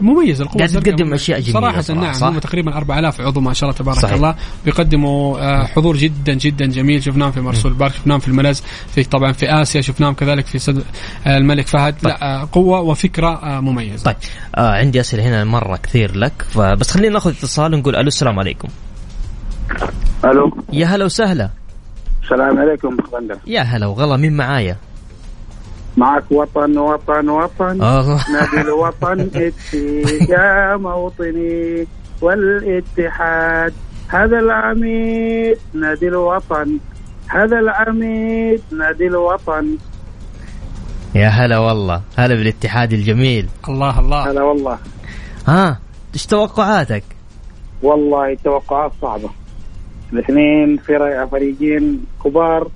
مميز 0.00 0.40
القوة 0.40 0.56
قاعد 0.58 0.68
تقدم 0.68 1.06
مميز. 1.06 1.20
أشياء 1.20 1.40
جميلة 1.40 1.60
صراحة 1.60 1.80
صراحة، 1.80 2.02
نعم 2.02 2.12
صح؟ 2.12 2.26
هم 2.26 2.38
تقريبا 2.38 2.76
4000 2.76 3.20
عضو 3.20 3.40
ما 3.40 3.52
شاء 3.52 3.68
الله 3.70 3.78
تبارك 3.78 3.98
صحيح. 3.98 4.14
الله. 4.14 4.34
بيقدموا 4.64 5.38
آه، 5.38 5.64
حضور 5.66 5.96
جدا 5.96 6.34
جدا 6.34 6.66
جميل. 6.66 7.02
شفناهم 7.02 7.32
في 7.32 7.40
مرسول 7.40 7.72
بارك 7.72 7.92
شفناهم 7.94 8.18
في 8.18 8.28
الملز 8.28 8.62
في 8.94 9.04
طبعا 9.04 9.32
في 9.32 9.62
آسيا 9.62 9.80
شفناهم 9.80 10.14
كذلك 10.14 10.46
في 10.46 10.58
سد 10.58 10.84
آه، 11.26 11.36
الملك 11.36 11.66
فهد. 11.66 11.94
لا 12.02 12.22
آه، 12.42 12.48
قوة 12.52 12.80
وفكرة 12.80 13.60
مميزة. 13.60 14.04
طيب. 14.04 14.16
آه 14.56 14.70
عندي 14.74 15.00
أسئلة 15.00 15.28
هنا 15.28 15.44
مرة 15.44 15.76
كثير 15.76 16.16
لك. 16.16 16.32
فبس 16.48 16.90
خلينا 16.90 17.12
ناخذ 17.14 17.30
اتصال 17.30 17.74
ونقول 17.74 17.96
ألو 17.96 18.08
السلام 18.08 18.38
عليكم. 18.38 18.68
ألو. 20.24 20.56
يا 20.72 20.86
هلا 20.86 21.04
وسهلا. 21.04 21.50
السلام 22.22 22.58
عليكم 22.58 22.96
اخ 23.00 23.20
بندر 23.20 23.36
يا 23.46 23.60
هلا 23.60 23.86
وغلا 23.86 24.16
مين 24.16 24.36
معايا؟ 24.36 24.76
معك 25.96 26.24
وطن 26.30 26.78
وطن 26.78 27.28
وطن. 27.28 27.82
آه. 27.82 28.20
نادي 28.32 28.60
الوطن 28.60 29.20
اتجاه 29.34 30.76
موطني 30.76 31.86
والاتحاد. 32.20 33.72
هذا 34.08 34.38
العميد 34.38 35.58
نادي 35.74 36.08
الوطن. 36.08 36.78
هذا 37.28 37.58
العميد 37.58 38.62
نادي 38.72 39.06
الوطن. 39.06 39.76
يا 41.14 41.28
هلا 41.28 41.58
والله. 41.58 42.02
هلا 42.18 42.34
بالاتحاد 42.34 42.92
الجميل. 42.92 43.48
الله 43.68 43.98
الله. 44.00 44.30
هلا 44.30 44.42
والله. 44.42 44.78
ها 45.48 45.78
إيش 46.14 46.26
توقعاتك؟ 46.26 47.04
والله 47.82 48.36
توقعات 48.44 48.92
صعبة. 49.02 49.30
الاثنين 50.12 50.76
فريقين 51.30 52.04
كبار. 52.24 52.68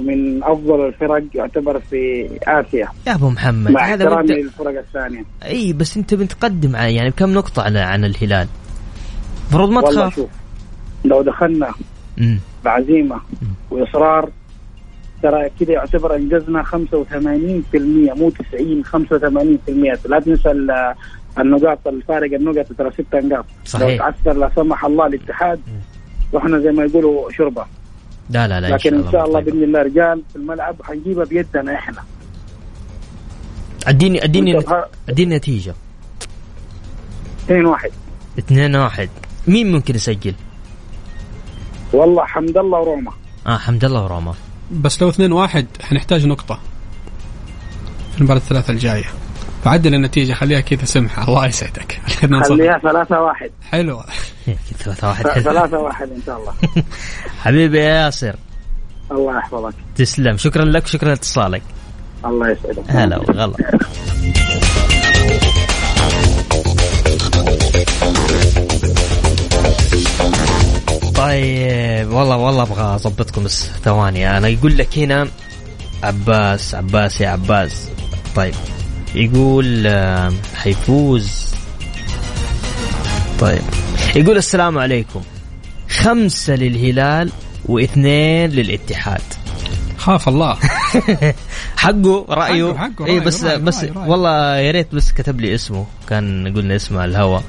ومن 0.00 0.42
أفضل 0.44 0.86
الفرق 0.86 1.22
يعتبر 1.34 1.78
في 1.80 2.28
آسيا. 2.42 2.88
يا 3.06 3.14
أبو 3.14 3.30
محمد 3.30 3.70
مع 3.70 3.84
هذا 3.84 4.04
احترامي 4.04 4.16
وانت 4.16 4.30
للفرق 4.30 4.78
الثانية. 4.78 5.24
إي 5.44 5.72
بس 5.72 5.96
أنت 5.96 6.14
متقدم 6.14 6.76
على 6.76 6.94
يعني 6.94 7.10
بكم 7.10 7.30
نقطة 7.34 7.62
عن, 7.62 7.76
عن 7.76 8.04
الهلال؟ 8.04 8.48
المفروض 9.52 9.70
ما 9.70 9.80
تخاف. 9.80 10.14
شوف 10.16 10.30
لو 11.04 11.22
دخلنا 11.22 11.72
مم. 12.18 12.38
بعزيمة 12.64 13.20
وإصرار 13.70 14.30
ترى 15.22 15.50
كده 15.60 15.72
يعتبر 15.72 16.16
أنجزنا 16.16 16.62
85% 16.62 16.74
مو 18.14 18.30
90 18.30 18.84
85% 18.84 20.08
لا 20.08 20.20
تنسى 20.20 20.50
ال- 20.50 20.94
النقاط 21.38 21.86
الفارق 21.88 22.32
النقط 22.34 22.66
ترى 22.78 22.90
ست 22.90 23.14
نقاط. 23.14 23.44
صحيح. 23.64 23.88
لو 23.88 23.98
تعثر 23.98 24.32
لا 24.38 24.50
سمح 24.56 24.84
الله 24.84 25.06
الاتحاد 25.06 25.60
رحنا 26.34 26.58
زي 26.58 26.70
ما 26.72 26.84
يقولوا 26.84 27.30
شربة. 27.30 27.64
لا 28.30 28.48
لا 28.48 28.60
لا 28.60 28.66
لكن 28.66 28.94
إن 28.94 29.12
شاء 29.12 29.26
الله. 29.26 29.40
بإذن 29.40 29.62
الله 29.62 29.82
رجال 29.82 30.22
في 30.30 30.36
الملعب 30.36 30.76
حنجيبها 30.82 31.24
بيدنا 31.24 31.74
إحنا. 31.74 32.02
أديني 33.86 34.24
أديني 34.24 34.62
أديني 35.08 35.36
نتيجة. 35.36 35.74
2 37.44 37.66
1 37.66 37.90
2 38.38 38.76
1 38.76 39.08
مين 39.48 39.72
ممكن 39.72 39.94
يسجل؟ 39.94 40.34
والله 41.92 42.24
حمد 42.24 42.58
الله 42.58 42.78
وروما. 42.78 43.12
آه 43.46 43.56
حمد 43.58 43.84
الله 43.84 44.04
وروما. 44.04 44.34
بس 44.72 45.02
لو 45.02 45.08
2 45.08 45.32
1 45.32 45.66
حنحتاج 45.82 46.26
نقطة 46.26 46.60
في 48.12 48.18
المباراة 48.18 48.38
الثلاثة 48.38 48.72
الجاية. 48.72 49.04
فعدل 49.64 49.94
النتيجة 49.94 50.32
خليها 50.32 50.60
كذا 50.60 50.84
سمحة. 50.84 51.28
الله 51.28 51.46
يسعدك. 51.46 52.00
خليها 52.48 52.78
3 52.78 53.20
1 53.20 53.50
حلوة 53.70 54.04
ثلاثة 54.78 55.08
واحد 55.08 55.24
3 55.24 55.78
1 55.78 56.08
إن 56.10 56.22
شاء 56.26 56.38
الله. 56.38 56.54
حبيبي 57.42 57.78
يا 57.78 58.04
ياسر. 58.04 58.36
الله 59.10 59.38
يحفظك. 59.38 59.74
تسلم. 59.96 60.36
شكرا 60.36 60.64
لك 60.64 60.86
شكرا 60.86 61.08
لاتصالك. 61.08 61.62
الله 62.24 62.50
يسعدك. 62.50 62.84
هلا 62.88 63.18
وغلا. 63.18 63.52
طيب 71.14 72.12
والله 72.12 72.36
والله 72.36 72.62
أبغى 72.62 72.94
اضبطكم 72.94 73.44
بس 73.44 73.66
ثواني. 73.84 74.38
أنا 74.38 74.48
يقول 74.48 74.78
لك 74.78 74.98
هنا 74.98 75.28
عباس 76.02 76.74
عباس 76.74 77.20
يا 77.20 77.28
عباس. 77.28 77.88
طيب 78.36 78.54
يقول 79.14 79.86
آه، 79.86 80.32
حيفوز. 80.54 81.54
طيب. 83.40 83.62
يقول 84.16 84.36
السلام 84.36 84.78
عليكم. 84.78 85.22
خمسة 85.90 86.54
للهلال 86.54 87.30
واثنين 87.66 88.50
للاتحاد. 88.50 89.20
خاف 89.96 90.28
الله. 90.28 90.56
حقه 91.76 92.26
رأيه. 92.28 92.74
حقه- 92.74 92.78
حقه 92.78 93.06
اي 93.06 93.20
بس 93.20 93.44
رأيه، 93.44 93.56
بس 93.56 93.84
رأيه، 93.84 93.92
رأيه. 93.92 94.08
والله 94.08 94.56
يا 94.56 94.70
ريت 94.70 94.94
بس 94.94 95.12
كتب 95.12 95.40
لي 95.40 95.54
اسمه. 95.54 95.86
كان 96.08 96.52
قلنا 96.56 96.76
اسمه 96.76 97.00
على 97.00 97.10
الهوا. 97.10 97.40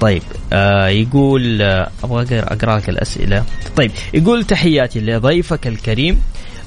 طيب 0.00 0.22
آه 0.52 0.88
يقول 0.88 1.62
آه 1.62 1.90
أبغى 2.04 2.22
اقرا 2.38 2.52
أقرأ 2.52 2.78
لك 2.78 2.88
الأسئلة. 2.88 3.44
طيب 3.76 3.90
يقول 4.14 4.44
تحياتي 4.44 5.00
لضيفك 5.00 5.66
الكريم. 5.66 6.20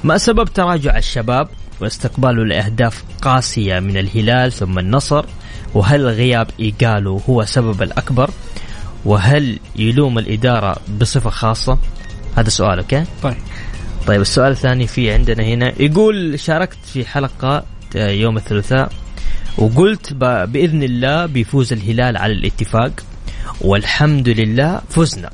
ما 0.04 0.18
سبب 0.18 0.44
تراجع 0.46 0.98
الشباب 0.98 1.48
واستقباله 1.82 2.46
لاهداف 2.46 3.04
قاسية 3.22 3.80
من 3.80 3.98
الهلال 3.98 4.52
ثم 4.52 4.80
النصر؟ 4.80 5.26
وهل 5.74 6.06
غياب 6.08 6.48
إيجالو 6.60 7.18
هو 7.30 7.46
سبب 7.46 7.82
الأكبر؟ 7.82 8.30
وهل 9.06 9.60
يلوم 9.76 10.20
الإدارة 10.20 10.78
بصفة 11.00 11.30
خاصة؟ 11.30 11.78
هذا 12.38 12.50
سؤال 12.50 12.80
أوكي؟ 12.80 13.04
طيب. 13.24 13.36
طيب 14.08 14.22
السؤال 14.22 14.52
الثاني 14.52 14.88
في 14.88 15.12
عندنا 15.12 15.44
هنا. 15.44 15.74
يقول 15.80 16.40
شاركت 16.40 16.78
في 16.94 17.06
حلقة 17.06 17.64
آه، 17.96 18.10
يوم 18.10 18.38
الثلاثاء 18.38 18.92
وقلت 19.58 20.14
بإذن 20.14 20.84
الله 20.84 21.26
بيفوز 21.26 21.74
الهلال 21.74 22.18
على 22.18 22.34
الاتفاق. 22.34 22.92
والحمد 23.62 24.30
لله 24.30 24.82
فزنا. 24.90 25.30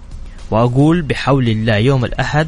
وأقول 0.51 1.01
بحول 1.01 1.47
الله 1.49 1.75
يوم 1.75 2.05
الأحد 2.05 2.47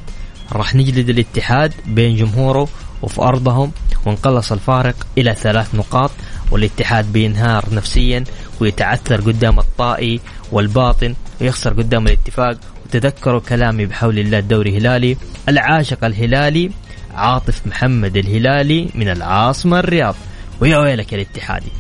راح 0.52 0.76
نجلد 0.76 1.10
الاتحاد 1.10 1.74
بين 1.88 2.16
جمهوره 2.16 2.68
وفي 3.02 3.22
أرضهم 3.22 3.72
ونقلص 4.06 4.52
الفارق 4.52 5.08
إلى 5.18 5.36
ثلاث 5.36 5.76
نقاط 5.76 6.12
والاتحاد 6.52 7.14
بينهار 7.14 7.66
نفسيا 7.72 8.24
ويتعثر 8.62 9.22
قدام 9.22 9.60
الطائي 9.60 10.20
والباطن 10.52 11.16
ويخسر 11.42 11.74
قدام 11.74 12.08
الاتفاق. 12.08 12.58
وتذكروا 12.86 13.40
كلامي 13.40 13.86
بحول 13.86 14.20
الله 14.20 14.40
الدوري 14.40 14.78
هلالي 14.78 15.18
العاشق 15.50 16.06
الهلالي 16.06 16.72
عاطف 17.14 17.68
محمد 17.68 18.18
الهلالي 18.18 18.90
من 18.96 19.10
العاصمة 19.10 19.80
الرياض. 19.80 20.16
ويا 20.62 20.78
ويلك 20.78 21.14
الاتحادي. 21.14 21.72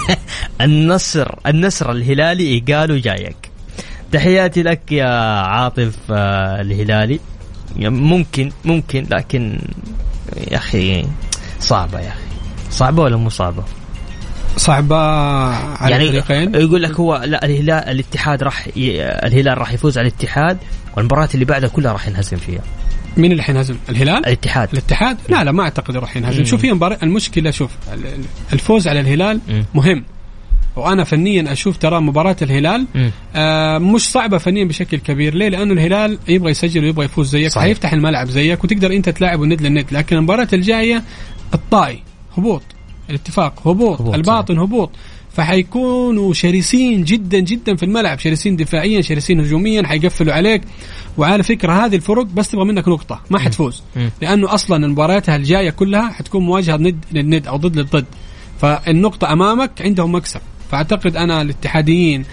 النصر 0.60 1.34
النصر 1.46 1.90
الهلالي 1.90 2.60
قالوا 2.60 2.98
جايك. 2.98 3.50
تحياتي 4.12 4.62
لك 4.62 4.92
يا 4.92 5.40
عاطف 5.40 5.96
آه، 6.10 6.60
الهلالي. 6.60 7.20
ممكن 7.76 8.52
ممكن 8.64 9.06
لكن 9.10 9.58
يا 10.50 10.56
أخي 10.56 11.04
صعبة 11.60 12.00
يا 12.00 12.08
أخي. 12.08 12.32
صعبة 12.70 13.02
ولا 13.02 13.16
مو 13.16 13.28
صعبة؟ 13.28 13.64
صعبة 14.56 14.96
على 14.96 15.90
يعني 15.92 16.04
الفريقين 16.04 16.54
يقول 16.54 16.82
لك 16.82 17.00
هو 17.00 17.22
لا 17.26 17.44
الهلال 17.46 17.70
الاتحاد 17.88 18.42
راح 18.42 18.68
ي... 18.76 19.02
الهلال 19.02 19.58
راح 19.58 19.72
يفوز 19.72 19.98
على 19.98 20.08
الاتحاد 20.08 20.58
والمباريات 20.96 21.34
اللي 21.34 21.44
بعدها 21.44 21.68
كلها 21.68 21.92
راح 21.92 22.08
ينهزم 22.08 22.36
فيها 22.36 22.60
مين 23.16 23.32
اللي 23.32 23.42
حينهزم؟ 23.42 23.76
الهلال؟ 23.88 24.26
الاتحاد 24.26 24.68
الاتحاد؟ 24.72 25.16
لا 25.28 25.44
لا 25.44 25.52
ما 25.52 25.62
أعتقد 25.62 25.96
راح 25.96 26.16
ينهزم، 26.16 26.44
شوف 26.44 26.64
هي 26.64 26.72
مباراة 26.72 26.98
المشكلة 27.02 27.50
شوف 27.50 27.70
ال- 27.94 28.06
ال- 28.06 28.24
الفوز 28.52 28.88
على 28.88 29.00
الهلال 29.00 29.40
مم. 29.48 29.64
مهم 29.74 30.04
وأنا 30.76 31.04
فنيا 31.04 31.52
أشوف 31.52 31.76
ترى 31.76 32.00
مباراة 32.00 32.36
الهلال. 32.42 32.86
آه 33.36 33.78
مش 33.78 34.00
صعبة 34.10 34.38
فنيا 34.38 34.64
بشكل 34.64 34.96
كبير، 34.98 35.34
ليه؟ 35.34 35.48
لأنه 35.48 35.72
الهلال 35.72 36.18
يبغى 36.28 36.50
يسجل 36.50 36.84
ويبغى 36.84 37.04
يفوز 37.04 37.30
زيك، 37.30 37.48
صحيح. 37.50 37.64
حيفتح 37.64 37.92
الملعب 37.92 38.26
زيك 38.28 38.64
وتقدر 38.64 38.92
أنت 38.92 39.08
تلاعبه 39.08 39.46
ند 39.46 39.62
للند، 39.62 39.86
لكن 39.92 40.16
المباراة 40.16 40.48
الجاية 40.52 41.02
الطائي 41.54 42.02
هبوط 42.38 42.62
الاتفاق 43.10 43.68
هبوط, 43.68 44.00
هبوط، 44.00 44.14
الباطن 44.14 44.58
هبوط. 44.58 44.90
فحيكونوا 45.32 46.32
شرسين 46.34 47.04
جدا 47.04 47.38
جدا 47.38 47.76
في 47.76 47.82
الملعب 47.82 48.18
شرسين 48.18 48.56
دفاعيا 48.56 49.00
شرسين 49.00 49.40
هجوميا 49.40 49.86
حيقفلوا 49.86 50.32
عليك. 50.32 50.62
وعلى 51.18 51.42
فكرة 51.42 51.72
هذه 51.84 51.96
الفرق 51.96 52.24
بس 52.24 52.50
تبغى 52.50 52.64
منك 52.64 52.88
نقطة 52.88 53.20
ما 53.30 53.38
حتفوز. 53.38 53.82
لأنه 54.22 54.54
أصلا 54.54 54.86
مبارياتها 54.88 55.36
الجاية 55.36 55.70
كلها 55.70 56.08
حتكون 56.08 56.42
مواجهة 56.42 56.76
ند 56.76 57.04
للند 57.12 57.46
أو 57.46 57.56
ضد 57.56 57.76
للضد 57.76 58.04
فالنقطة 58.60 59.32
أمامك 59.32 59.70
عندهم 59.80 60.14
مكسب. 60.14 60.40
فأعتقد 60.70 61.16
أنا 61.16 61.42
الاتحاديين 61.42 62.24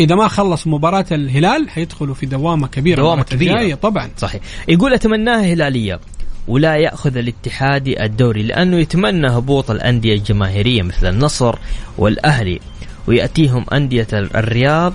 إذا 0.00 0.14
ما 0.14 0.28
خلصوا 0.28 0.72
مباراة 0.72 1.06
الهلال 1.12 1.70
حيدخلوا 1.70 2.14
في 2.14 2.26
دوامة 2.26 2.66
كبيرة 2.66 3.22
كبيرة. 3.22 3.52
الجاية 3.52 3.74
طبعا. 3.74 4.10
صحيح. 4.16 4.40
يقول 4.68 4.94
أتمناها 4.94 5.52
هلالية. 5.52 6.00
ولا 6.48 6.76
يأخذ 6.76 7.16
الاتحادي 7.16 8.04
الدوري 8.04 8.42
لأنه 8.42 8.76
يتمنى 8.76 9.28
هبوط 9.28 9.70
الأندية 9.70 10.14
الجماهيرية 10.14 10.82
مثل 10.82 11.06
النصر 11.06 11.54
والأهلي. 11.98 12.60
ويأتيهم 13.06 13.64
أندية 13.72 14.06
الرياض. 14.12 14.94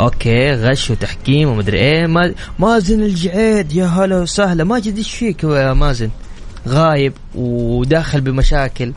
أوكي 0.00 0.52
غش 0.52 0.90
وتحكيم 0.90 1.48
ومدري 1.48 1.78
إيه. 1.78 2.06
ما 2.06 2.34
مازن 2.58 3.02
الجعيد 3.02 3.72
يا 3.72 3.86
هلا 3.86 4.20
وسهلا. 4.20 4.64
ماجد 4.64 4.96
إيش 4.96 5.14
فيك 5.14 5.44
يا 5.44 5.72
مازن؟ 5.72 6.10
غايب 6.68 7.12
وداخل 7.34 8.20
بمشاكل. 8.20 8.92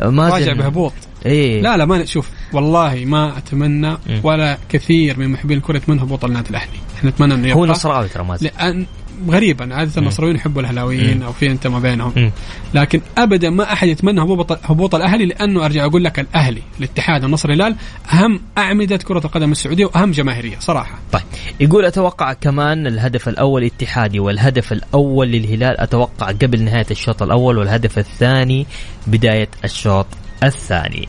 مازن 0.00 0.34
راجع 0.34 0.52
بهبوط. 0.52 0.92
إيه. 1.26 1.62
لا 1.62 1.76
لا 1.76 1.84
ما 1.84 2.04
شوف 2.04 2.30
والله 2.52 3.04
ما 3.04 3.38
أتمنى. 3.38 3.96
ولا 4.22 4.58
كثير 4.68 5.18
من 5.18 5.28
محبين 5.28 5.58
الكرة 5.58 5.76
يتمنى 5.76 6.02
هبوط 6.02 6.24
النادي 6.24 6.50
الأهلي. 6.50 6.78
إحنا 6.96 7.10
نتمنى 7.10 7.34
إنه 7.34 7.52
هو 7.52 7.64
يبقى. 7.64 7.76
نصراوي 7.76 8.08
ترى 8.08 8.24
مازن. 8.24 8.46
لأن 8.46 8.86
غريبا. 9.28 9.74
عاده 9.74 9.92
النصراويين 9.96 10.36
يحبوا 10.36 10.60
الاهلاويين 10.60 11.22
أو 11.22 11.32
في 11.32 11.46
انت 11.50 11.66
ما 11.66 11.78
بينهم. 11.78 12.32
لكن 12.74 13.00
ابدا 13.18 13.50
ما 13.50 13.72
أحد 13.72 13.88
يتمنى 13.88 14.20
هبوط 14.20 14.70
هبوط 14.70 14.94
الأهلي 14.94 15.26
لأنه 15.26 15.64
أرجع 15.64 15.84
أقول 15.84 16.04
لك 16.04 16.20
الأهلي 16.20 16.62
الاتحاد 16.78 17.24
النصر 17.24 17.48
الهلال 17.48 17.76
أهم 18.12 18.40
أعمدة 18.58 18.96
كرة 18.96 19.18
القدم 19.24 19.52
السعودية 19.52 19.84
وأهم 19.84 20.10
جماهيرية 20.10 20.56
صراحة. 20.60 20.98
طيب. 21.12 21.22
يقول 21.60 21.84
أتوقع 21.84 22.32
كمان 22.32 22.86
الهدف 22.86 23.28
الأول 23.28 23.64
اتحادي 23.64 24.20
والهدف 24.20 24.72
الأول 24.72 25.28
للهلال 25.28 25.80
أتوقع 25.80 26.26
قبل 26.26 26.62
نهاية 26.62 26.86
الشوط 26.90 27.22
الأول 27.22 27.58
والهدف 27.58 27.98
الثاني 27.98 28.66
بداية 29.06 29.48
الشوط 29.64 30.06
الثاني. 30.44 31.08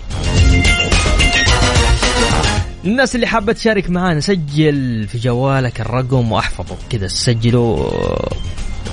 الناس 2.89 3.15
اللي 3.15 3.27
حابة 3.27 3.53
تشارك 3.53 3.89
معانا 3.89 4.19
سجل 4.19 5.07
في 5.07 5.17
جوالك 5.17 5.81
الرقم 5.81 6.31
وأحفظه. 6.31 6.77
كذا 6.89 7.07
سجلوا 7.07 7.91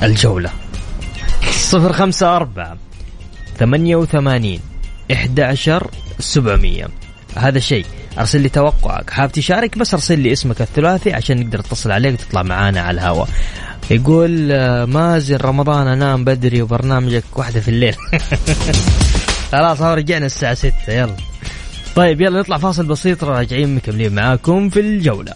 الجولة. 0.03 0.51
صفر 1.51 1.93
خمسة 1.93 2.37
أربعة 2.37 2.77
ثمانية 3.59 3.97
وثمانين 3.97 4.61
إحدى 5.13 5.43
عشر 5.43 5.91
سبعمية. 6.19 6.89
هذا 7.37 7.59
شيء. 7.59 7.87
أرسل 8.19 8.41
لي 8.41 8.49
توقعك. 8.49 9.11
حاب 9.11 9.33
تشارك 9.33 9.79
بس 9.79 9.95
أرسل 9.95 10.19
لي 10.19 10.33
اسمك 10.33 10.61
الثلاثي 10.61 11.13
عشان 11.13 11.41
نقدر 11.41 11.59
نتصل 11.59 11.91
عليك 11.91 12.13
وتطلع 12.13 12.43
معانا 12.43 12.81
على 12.81 12.95
الهواء 12.95 13.29
يقول 13.91 14.53
آه، 14.53 14.85
مازن 14.85 15.37
رمضان 15.37 15.87
أنام 15.87 16.25
بدري 16.25 16.63
وبرنامجك 16.63 17.25
واحدة 17.37 17.61
في 17.61 17.69
الليل. 17.69 17.95
خلاص 19.53 19.83
هو 19.83 19.95
رجعنا 19.95 20.27
الساعة 20.27 20.55
6 20.55 20.73
يلا. 20.89 21.17
طيب 21.97 22.21
يلا 22.21 22.41
نطلع 22.41 22.59
فاصل 22.59 22.87
بسيط 22.87 23.25
راجعين 23.25 23.75
مكملين 23.75 24.15
معاكم 24.15 24.69
في 24.69 24.81
الجولة. 24.81 25.33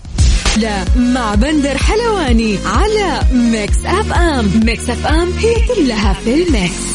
لا 0.60 0.84
مع 0.96 1.34
بندر 1.34 1.78
حلواني 1.78 2.58
على 2.66 3.20
ميكس 3.32 3.84
أف 3.84 4.12
أم. 4.12 4.50
ميكس 4.64 4.90
أف 4.90 5.06
أم 5.06 5.28
هي 5.32 5.54
كلها 5.74 6.12
في 6.12 6.42
الميكس. 6.42 6.90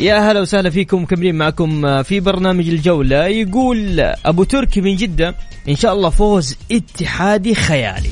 يا 0.00 0.30
هلا 0.30 0.40
وسهلا 0.40 0.70
فيكم 0.70 1.02
مكملين 1.02 1.34
معكم 1.34 2.02
في 2.02 2.20
برنامج 2.20 2.68
الجولة. 2.68 3.26
يقول 3.26 4.00
أبو 4.00 4.44
تركي 4.44 4.80
من 4.80 4.96
جدة 4.96 5.34
إن 5.68 5.76
شاء 5.76 5.92
الله 5.92 6.10
فوز 6.10 6.56
اتحادي 6.72 7.54
خيالي. 7.54 8.10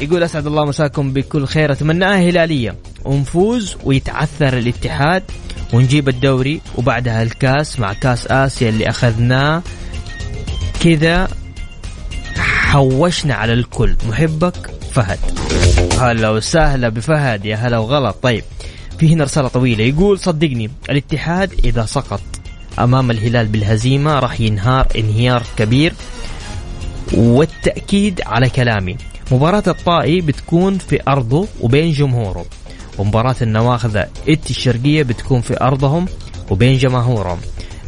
يقول 0.00 0.22
أسعد 0.22 0.46
الله 0.46 0.64
مساكم 0.64 1.12
بكل 1.12 1.46
خير. 1.46 1.72
أتمناها 1.72 2.30
هلالية. 2.30 2.74
ونفوز 3.04 3.76
ويتعثر 3.84 4.58
الاتحاد 4.58 5.22
ونجيب 5.72 6.08
الدوري 6.08 6.60
وبعدها 6.76 7.22
الكاس 7.22 7.80
مع 7.80 7.92
كاس 7.92 8.26
آسيا 8.26 8.68
اللي 8.68 8.88
أخذناه 8.88 9.62
كذا 10.84 11.28
حوشنا 12.36 13.34
على 13.34 13.52
الكل. 13.52 13.96
محبك 14.08 14.70
فهد. 14.92 15.18
هلا 15.98 16.30
وسهلا 16.30 16.88
بفهد. 16.88 17.44
يا 17.44 17.56
هلا 17.56 17.78
وغلا. 17.78 18.10
طيب 18.10 18.44
في 18.98 19.12
هنا 19.14 19.24
رسالة 19.24 19.48
طويلة. 19.48 19.84
يقول 19.84 20.18
صدقني 20.18 20.70
الاتحاد 20.90 21.52
إذا 21.64 21.86
سقط 21.86 22.22
أمام 22.78 23.10
الهلال 23.10 23.46
بالهزيمة 23.46 24.18
راح 24.18 24.40
ينهار 24.40 24.88
انهيار 24.96 25.42
كبير. 25.56 25.92
والتأكيد 27.12 28.20
على 28.26 28.48
كلامي. 28.48 28.96
مباراة 29.32 29.62
الطائي 29.66 30.20
بتكون 30.20 30.78
في 30.78 31.00
أرضه 31.08 31.46
وبين 31.60 31.92
جمهوره. 31.92 32.44
ومباراة 32.98 33.36
النواخذة 33.42 34.08
إت 34.28 34.50
الشرقية 34.50 35.02
بتكون 35.02 35.40
في 35.40 35.60
أرضهم 35.60 36.06
وبين 36.50 36.78
جماهورهم. 36.78 37.38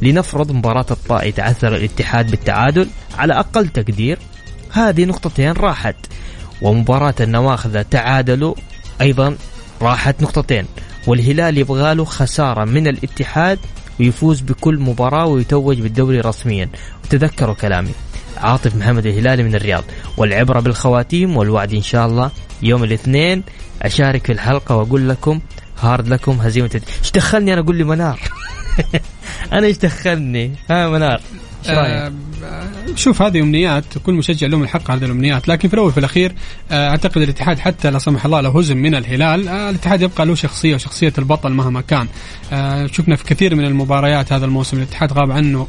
لنفرض 0.02 0.52
مباراة 0.52 0.86
الطائي 0.90 1.32
تعثر 1.32 1.76
الاتحاد 1.76 2.30
بالتعادل 2.30 2.88
على 3.18 3.32
أقل 3.32 3.68
تقدير 3.68 4.18
هذه 4.70 5.04
نقطتين 5.04 5.52
راحت. 5.52 5.96
ومباراة 6.62 7.14
النواخذة 7.20 7.82
تعادلوا 7.82 8.54
أيضا 9.00 9.36
راحت 9.82 10.22
نقطتين. 10.22 10.66
والهلال 11.06 11.58
يبغى 11.58 11.94
له 11.94 12.04
خسارة 12.04 12.64
من 12.64 12.86
الاتحاد 12.86 13.58
ويفوز 14.00 14.40
بكل 14.40 14.78
مباراة 14.78 15.26
ويتوج 15.26 15.80
بالدوري 15.80 16.20
رسميا. 16.20 16.68
وتذكروا 17.04 17.54
كلامي. 17.54 17.90
عاطف 18.36 18.76
محمد 18.76 19.06
الهلالي 19.06 19.42
من 19.42 19.54
الرياض. 19.54 19.84
والعبرة 20.16 20.60
بالخواتيم 20.60 21.36
والوعد 21.36 21.74
إن 21.74 21.82
شاء 21.82 22.06
الله 22.06 22.30
يوم 22.62 22.84
الاثنين 22.84 23.42
أشارك 23.82 24.26
في 24.26 24.32
الحلقة 24.32 24.76
وأقول 24.76 25.08
لكم 25.08 25.40
هارد 25.80 26.08
لكم 26.08 26.32
هزيمة 26.32 26.80
إيش 27.02 27.10
دخلني 27.10 27.52
أنا؟ 27.52 27.60
أقول 27.60 27.76
لي 27.76 27.84
منار. 27.84 28.20
أنا 29.52 29.66
إيش 29.66 29.78
دخلني؟ 29.78 30.52
ها 30.70 30.88
منار؟ 30.88 31.20
آه، 31.66 32.12
شوف 32.96 33.22
هذه 33.22 33.40
أمنيات 33.40 33.84
كل 34.06 34.12
مشجع 34.12 34.46
له 34.46 34.58
من 34.58 34.68
حق 34.68 34.90
هذه 34.90 35.04
الأمنيات 35.04 35.48
لكن 35.48 35.68
في 35.68 35.74
الأول 35.74 35.88
وفي 35.88 35.98
الأخير 35.98 36.32
آه، 36.70 36.88
أعتقد 36.88 37.22
الاتحاد 37.22 37.58
حتى 37.58 37.90
لا 37.90 37.98
سمح 37.98 38.24
الله 38.24 38.40
لو 38.40 38.50
هزم 38.50 38.76
من 38.76 38.94
الهلال 38.94 39.48
آه، 39.48 39.70
الاتحاد 39.70 40.02
يبقى 40.02 40.26
له 40.26 40.34
شخصية 40.34 40.74
وشخصية 40.74 41.12
البطل 41.18 41.52
مهما 41.52 41.80
كان. 41.80 42.06
آه، 42.52 42.86
شفنا 42.86 43.16
في 43.16 43.24
كثير 43.24 43.54
من 43.54 43.64
المباريات 43.64 44.32
هذا 44.32 44.44
الموسم 44.44 44.76
الاتحاد 44.76 45.12
غاب 45.12 45.30
عنه 45.30 45.66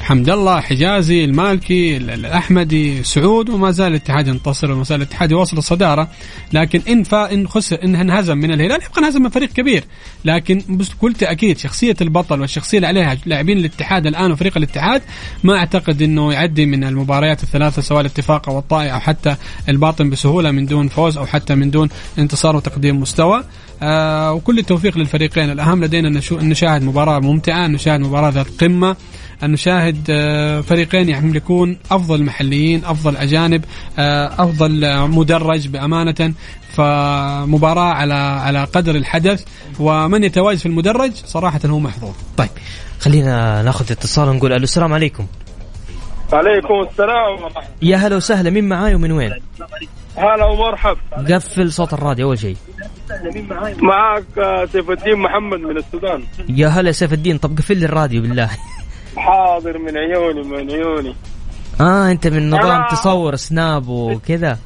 حمد 0.00 0.30
الله 0.30 0.60
حجازي 0.60 1.24
المالكي 1.24 1.96
ال- 1.96 2.10
الأحمدي 2.10 3.02
سعود 3.02 3.50
وما 3.50 3.70
زال 3.70 3.86
الاتحاد 3.90 4.28
ينتصر 4.28 4.72
وما 4.72 4.84
زال 4.84 4.96
الاتحاد 5.02 5.30
يواصل 5.30 5.58
الصداره 5.58 6.08
لكن 6.52 6.80
إن 6.88 7.02
فا 7.02 7.32
إن 7.32 7.48
خسر 7.48 7.78
إن 7.84 7.94
انهزم 7.96 8.38
من 8.38 8.52
الهلال 8.52 8.82
يبقى 8.82 8.98
انهزم 9.00 9.22
من 9.22 9.28
فريق 9.28 9.48
كبير. 9.52 9.84
لكن 10.24 10.62
بكل 10.68 11.12
تاكيد 11.12 11.58
شخصية 11.58 11.96
البطل 12.00 12.40
والشخصية 12.40 12.78
اللي 12.78 12.86
عليها 12.88 13.16
لاعبين 13.26 13.58
الاتحاد 13.58 14.06
الآن 14.06 14.32
وفريق 14.32 14.56
الاتحاد 14.56 15.02
ما 15.44 15.56
أعتقد 15.58 16.02
إنه 16.02 16.32
يعدي 16.32 16.66
من 16.66 16.84
المباريات 16.84 17.42
الثلاثة 17.42 17.82
سواء 17.82 18.00
الاتفاق 18.00 18.48
أو 18.48 18.58
الطائي 18.58 18.92
أو 18.92 19.00
حتى 19.00 19.36
الباطن 19.68 20.10
بسهولة 20.10 20.50
من 20.50 20.66
دون 20.66 20.88
فوز 20.88 21.18
أو 21.18 21.26
حتى 21.26 21.54
من 21.54 21.70
دون 21.70 21.88
انتصار 22.18 22.56
وتقديم 22.56 23.00
مستوى. 23.00 23.44
آه 23.82 24.32
وكل 24.32 24.58
التوفيق 24.58 24.98
للفريقين. 24.98 25.50
الأهم 25.50 25.84
لدينا 25.84 26.08
أن 26.08 26.48
نشاهد 26.48 26.82
مباراة 26.82 27.18
ممتعة 27.18 27.66
نشاهد 27.66 28.00
مباراة 28.00 28.30
ذات 28.30 28.46
قمة. 28.60 28.96
أن 29.44 29.52
نشاهد 29.52 30.06
آه، 30.10 30.60
فريقين 30.60 31.08
يملكون 31.08 31.78
أفضل 31.90 32.22
محليين 32.22 32.84
أفضل 32.84 33.16
أجانب 33.16 33.64
آه، 33.98 34.26
أفضل 34.26 34.98
مدرج 35.08 35.68
بأمانة. 35.68 36.34
فمباراة 36.74 37.94
على 37.94 38.14
على 38.14 38.64
قدر 38.64 38.94
الحدث 38.94 39.44
ومن 39.80 40.24
يتواجد 40.24 40.58
في 40.58 40.66
المدرج 40.66 41.12
صراحة 41.14 41.60
هو 41.66 41.78
محظوظ. 41.78 42.14
طيب 42.36 42.48
خلينا 43.00 43.62
ناخذ 43.62 43.92
اتصال 43.92 44.28
ونقول 44.28 44.52
ألو 44.52 44.64
السلام 44.64 44.92
عليكم. 44.92 45.26
عليكم 46.32 46.74
السلام 46.90 47.52
يا 47.82 47.96
هلا 47.96 48.16
وسهلا 48.16 48.50
مين 48.50 48.68
معاي 48.68 48.94
ومن 48.94 49.12
وين؟ 49.12 49.32
هلا 50.16 50.44
ومرحب 50.44 50.96
قفل 51.30 51.72
صوت 51.72 51.94
الراديو 51.94 52.26
أول 52.26 52.38
شيء. 52.38 52.56
معك 53.82 54.38
آه، 54.38 54.64
سيف 54.72 54.90
الدين 54.90 55.18
محمد 55.18 55.58
من 55.58 55.76
السودان. 55.76 56.22
يا 56.48 56.68
هلا 56.68 56.92
سيف 56.92 57.12
الدين 57.12 57.38
طب 57.38 57.58
قفل 57.58 57.76
لي 57.76 57.84
الراديو 57.84 58.22
بالله. 58.22 58.50
حاضر 59.16 59.78
من 59.78 59.96
عيوني 59.98 60.42
من 60.42 60.70
عيوني. 60.70 61.14
آه 61.80 62.10
أنت 62.10 62.26
من 62.26 62.50
نظام 62.50 62.82
أنا- 62.84 62.90
تصور 62.90 63.36
سناب 63.36 63.88
وكذا. 63.88 64.58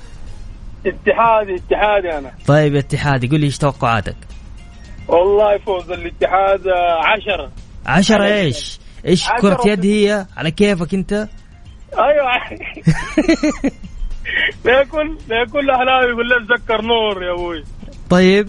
اتحادي 0.86 1.54
اتحادي 1.54 2.18
أنا. 2.18 2.32
طيب 2.46 2.76
اتحادي 2.76 3.28
قول 3.28 3.40
لي 3.40 3.46
إيش 3.46 3.58
توقعاتك؟ 3.58 4.16
والله 5.08 5.58
فوز 5.58 5.90
الاتحاد 5.90 6.66
آه، 6.66 7.00
عشرة. 7.06 7.50
عشرة 7.86 8.24
إيش؟ 8.24 8.78
إيش 9.06 9.28
كرة 9.40 9.60
يد 9.66 9.86
هي؟ 9.86 10.26
على 10.36 10.50
كيفك 10.50 10.94
أنت؟ 10.94 11.12
أيوه. 11.98 12.28
لكل 14.64 15.16
لكل 15.28 15.70
أهلاوي 15.70 16.10
يقول 16.12 16.28
له 16.28 16.56
تذكر 16.56 16.82
نور 16.82 17.22
يا 17.22 17.32
أبوي. 17.34 17.64
طيب. 18.10 18.48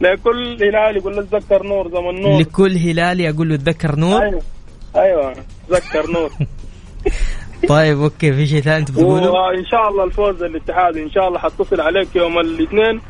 لكل 0.00 0.56
هلال 0.62 0.96
يقول 0.96 1.16
له 1.16 1.22
تذكر 1.22 1.62
نور 1.66 1.88
زمن 1.90 2.20
نور. 2.22 2.40
لكل 2.40 2.76
هلالي 2.76 3.30
أقول 3.30 3.48
له 3.48 3.56
تذكر 3.56 3.96
نور؟ 3.96 4.22
أيوه. 4.22 4.42
أيوه 4.96 5.34
تذكر 5.68 6.10
نور. 6.10 6.30
طيب 7.68 8.00
أوكي 8.00 8.32
في 8.32 8.46
شيء 8.46 8.60
ثاني 8.60 8.76
انت 8.76 8.90
بتقوله؟ 8.90 9.30
وإن 9.30 9.66
شاء 9.66 9.88
الله 9.88 10.04
الفوز 10.04 10.42
الاتحاد 10.42 10.96
إن 10.96 11.10
شاء 11.10 11.28
الله 11.28 11.38
حتصل 11.38 11.80
عليك 11.80 12.16
يوم 12.16 12.38
الاثنين. 12.38 13.00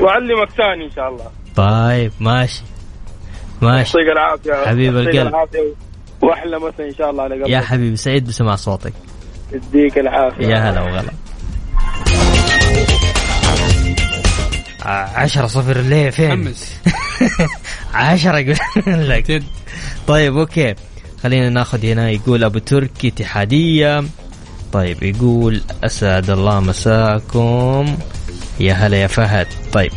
وأعلمك 0.00 0.50
ثاني 0.50 0.84
إن 0.84 0.90
شاء 0.90 1.08
الله. 1.08 1.30
طيب 1.56 2.12
ماشي. 2.20 2.62
ماشي. 3.62 3.98
يعطيك 3.98 4.12
العافية. 4.12 4.70
حبيب 4.70 4.96
القلب. 4.96 5.34
وأحلى 6.22 6.58
مسا 6.58 6.84
إن 6.84 6.94
شاء 6.94 7.10
الله 7.10 7.22
على 7.22 7.34
قلبك. 7.34 7.48
يا 7.48 7.60
حبيبي 7.60 7.96
سعيد 7.96 8.28
بسماع 8.28 8.56
صوتك. 8.56 8.92
يديك 9.52 9.98
العافية. 9.98 10.46
يا 10.46 10.56
هلا 10.56 10.80
وغلا. 10.80 11.10
عشرة 15.14 15.46
صفر 15.46 15.76
ليه 15.76 16.10
فين؟ 16.10 16.30
متحمس. 16.30 16.80
عشرة 17.94 18.38
يقول 18.38 18.56
لك. 19.08 19.42
طيب 20.06 20.38
okay. 20.38 20.74
خلينا 21.22 21.50
ناخذ 21.50 21.86
هنا 21.86 22.10
يقول 22.10 22.44
أبو 22.44 22.58
تركي 22.58 23.08
اتحادية. 23.08 24.04
طيب 24.72 25.02
يقول 25.02 25.62
أسعد 25.84 26.30
الله 26.30 26.60
مساكم. 26.60 27.96
يا 28.60 28.72
هلا 28.72 28.96
يا 28.96 29.06
فهد. 29.06 29.46
طيب. 29.72 29.92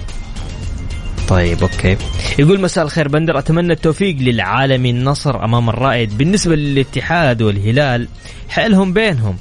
طيب 1.29 1.61
okay. 1.61 1.97
يقول 2.39 2.61
مساء 2.61 2.83
الخير 2.83 3.07
بندر. 3.07 3.39
أتمنى 3.39 3.73
التوفيق 3.73 4.15
للعالمي 4.15 4.89
النصر 4.89 5.43
أمام 5.43 5.69
الرائد 5.69 6.17
بالنسبة 6.17 6.55
للاتحاد 6.55 7.41
والهلال. 7.41 8.07
حيلهم 8.49 8.93
بينهم. 8.93 9.37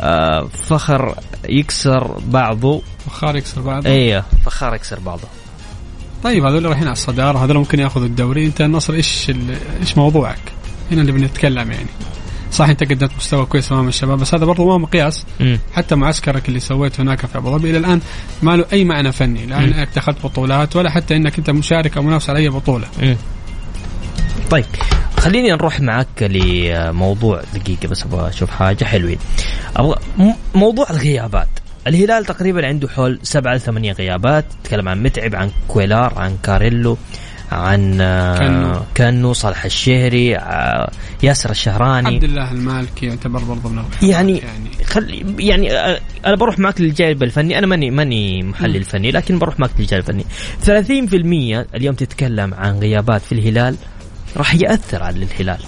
آه 0.00 0.48
فخر 0.68 1.14
يكسر 1.48 2.18
بعضه. 2.26 2.82
فخار 3.06 3.36
يكسر 3.36 3.60
بعض 3.60 3.86
أيوه 3.86 4.24
فخار 4.44 4.74
يكسر 4.74 5.00
بعضه. 5.00 5.28
طيب 6.26 6.44
هذول 6.44 6.64
رايحين 6.64 6.84
على 6.84 6.92
الصدارة 6.92 7.44
هذول 7.44 7.56
ممكن 7.56 7.80
ياخذوا 7.80 8.06
الدوري. 8.06 8.46
انت 8.46 8.60
النصر 8.60 8.94
إيش 8.94 9.32
إيش 9.80 9.96
موضوعك؟ 9.96 10.38
هنا 10.90 11.00
اللي 11.00 11.12
بنتكلم 11.12 11.72
يعني. 11.72 11.86
صح 12.52 12.68
انت 12.68 12.84
قدمت 12.84 13.10
مستوى 13.16 13.46
كويس 13.46 13.72
أمام 13.72 13.88
الشباب 13.88 14.18
بس 14.18 14.34
هذا 14.34 14.44
برضه 14.44 14.66
ما 14.66 14.78
مقياس. 14.78 15.24
حتى 15.74 15.94
معسكرك 15.94 16.48
اللي 16.48 16.60
سويته 16.60 17.02
هناك 17.02 17.26
في 17.26 17.38
أبو 17.38 17.58
ظبي 17.58 17.70
إلى 17.70 17.78
الآن 17.78 18.00
ما 18.42 18.56
له 18.56 18.64
أي 18.72 18.84
معنى 18.84 19.12
فني. 19.12 19.46
لا 19.46 19.58
إنك 19.58 19.88
دخلت 19.96 20.16
بطولات 20.24 20.76
ولا 20.76 20.90
حتى 20.90 21.16
إنك 21.16 21.38
أنت 21.38 21.50
مشارك 21.50 21.96
أو 21.96 22.02
منافس 22.02 22.30
على 22.30 22.38
أي 22.38 22.48
بطولة. 22.48 22.86
مم. 23.02 23.16
طيب 24.50 24.66
خليني 25.18 25.50
نروح 25.50 25.80
معك 25.80 26.22
لموضوع 26.22 27.42
دقيقة 27.54 27.88
بس 27.88 28.02
أبغى 28.02 28.28
أشوف 28.28 28.50
حاجة 28.50 28.84
حلوين 28.84 29.18
أبغى 29.76 29.96
موضوع 30.54 30.86
الغيابات. 30.90 31.48
الهلال 31.86 32.24
تقريبا 32.24 32.66
عنده 32.66 32.88
حول 32.88 33.18
سبعة 33.22 33.54
لثمانية 33.54 33.92
غيابات 33.92 34.44
تتكلم 34.62 34.88
عن 34.88 35.02
متعب 35.02 35.34
عن 35.34 35.50
كويلار 35.68 36.14
عن 36.16 36.36
كاريلو 36.42 36.96
عن 37.52 38.00
آه، 38.00 38.38
كانو. 38.38 38.80
كانو 38.94 39.32
صالح 39.32 39.64
الشهري 39.64 40.36
آه، 40.36 40.90
ياسر 41.22 41.50
الشهراني. 41.50 42.14
عبد 42.14 42.24
الله 42.24 42.52
المالكي 42.52 43.06
يعتبر 43.06 43.44
برضه 43.44 43.68
من 43.68 43.82
يعني 44.02 44.38
يعني. 44.38 44.84
خل 44.84 45.34
يعني 45.38 45.72
آه، 45.72 46.00
أنا 46.26 46.36
بروح 46.36 46.58
معك 46.58 46.80
للجانب 46.80 47.22
الفني. 47.22 47.58
أنا 47.58 47.66
ماني 47.66 47.90
ماني 47.90 48.42
محلل 48.42 48.84
فني 48.84 49.10
لكن 49.10 49.38
بروح 49.38 49.60
معك 49.60 49.70
للجانب 49.78 50.02
الفني. 50.02 50.24
30% 50.64 51.66
اليوم 51.74 51.94
تتكلم 51.94 52.54
عن 52.54 52.78
غيابات 52.78 53.22
في 53.22 53.32
الهلال 53.32 53.76
راح 54.36 54.54
يأثر 54.54 55.02
على 55.02 55.16
الهلال. 55.24 55.60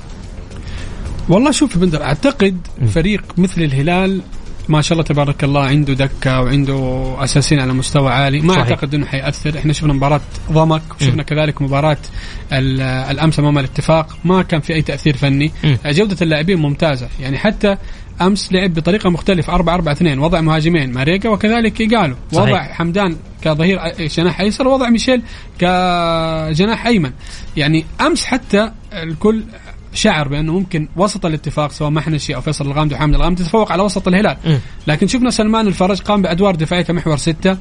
والله 1.28 1.50
شوف 1.50 1.78
بندر 1.78 2.02
أعتقد 2.02 2.57
فريق 2.94 3.22
مثل 3.37 3.62
الهلال 3.62 4.22
ما 4.68 4.81
شاء 4.83 4.92
الله 4.92 5.04
تبارك 5.04 5.44
الله 5.44 5.64
عنده 5.64 5.94
دكة 5.94 6.40
وعنده 6.40 7.14
أساسيين 7.24 7.61
على 7.61 7.72
مستوى 7.72 8.11
عالي. 8.12 8.40
ما 8.40 8.54
صحيح. 8.54 8.59
أعتقد 8.68 8.94
إنه 8.94 9.07
حيأثر. 9.07 9.59
إحنا 9.59 9.72
شفنا 9.72 9.92
مباراة 9.92 10.20
ضمك 10.52 10.83
وشفنا 11.00 11.22
كذلك 11.22 11.62
مباراة 11.62 11.96
ال- 12.52 12.81
الأمس 12.81 13.38
أمام 13.38 13.59
الاتفاق. 13.59 14.18
ما 14.24 14.42
كان 14.42 14.61
في 14.61 14.74
أي 14.74 14.83
تأثير 14.83 15.16
فني. 15.16 15.52
مم. 15.64 15.78
جودة 15.87 16.16
اللاعبين 16.22 16.59
ممتازة. 16.59 17.09
يعني 17.20 17.38
حتى 17.38 17.76
أمس 18.20 18.52
لعب 18.52 18.74
بطريقة 18.74 19.11
مختلفة 19.11 19.54
4 19.54 19.74
4 19.74 19.92
2 19.92 20.18
وضع 20.18 20.40
مهاجمين 20.40 20.92
ماريجا 20.92 21.31
وكذلك 21.31 21.81
إيجالو. 21.81 22.16
صحيح. 22.33 22.48
وضع 22.48 22.72
حمدان 22.72 23.16
كظهير 23.42 23.78
جناح 24.16 24.40
أيسر 24.40 24.68
ووضع 24.68 24.88
ميشيل 24.88 25.22
كجناح 25.59 26.87
أيمن. 26.87 27.12
يعني 27.57 27.85
أمس 28.00 28.24
حتى 28.24 28.70
الكل 28.92 29.42
شعر 29.94 30.29
بأنه 30.29 30.53
ممكن 30.53 30.88
وسط 30.96 31.27
الاتفاق 31.27 31.72
سواء 31.72 31.90
محنشي 31.90 32.35
أو 32.35 32.40
فيصل 32.40 32.66
الغامدي 32.66 32.94
وحامد 32.94 33.14
الغامدي 33.14 33.42
تتفوق 33.42 33.72
على 33.72 33.83
وسط 33.83 34.09
الهلال. 34.09 34.37
لكن 34.87 35.07
شفنا 35.07 35.31
سلمان 35.31 35.66
الفرج 35.66 36.01
قام 36.01 36.22
بأدوار 36.22 36.55
دفاعية 36.55 36.83
كمحور 36.83 37.16
ستة 37.16 37.57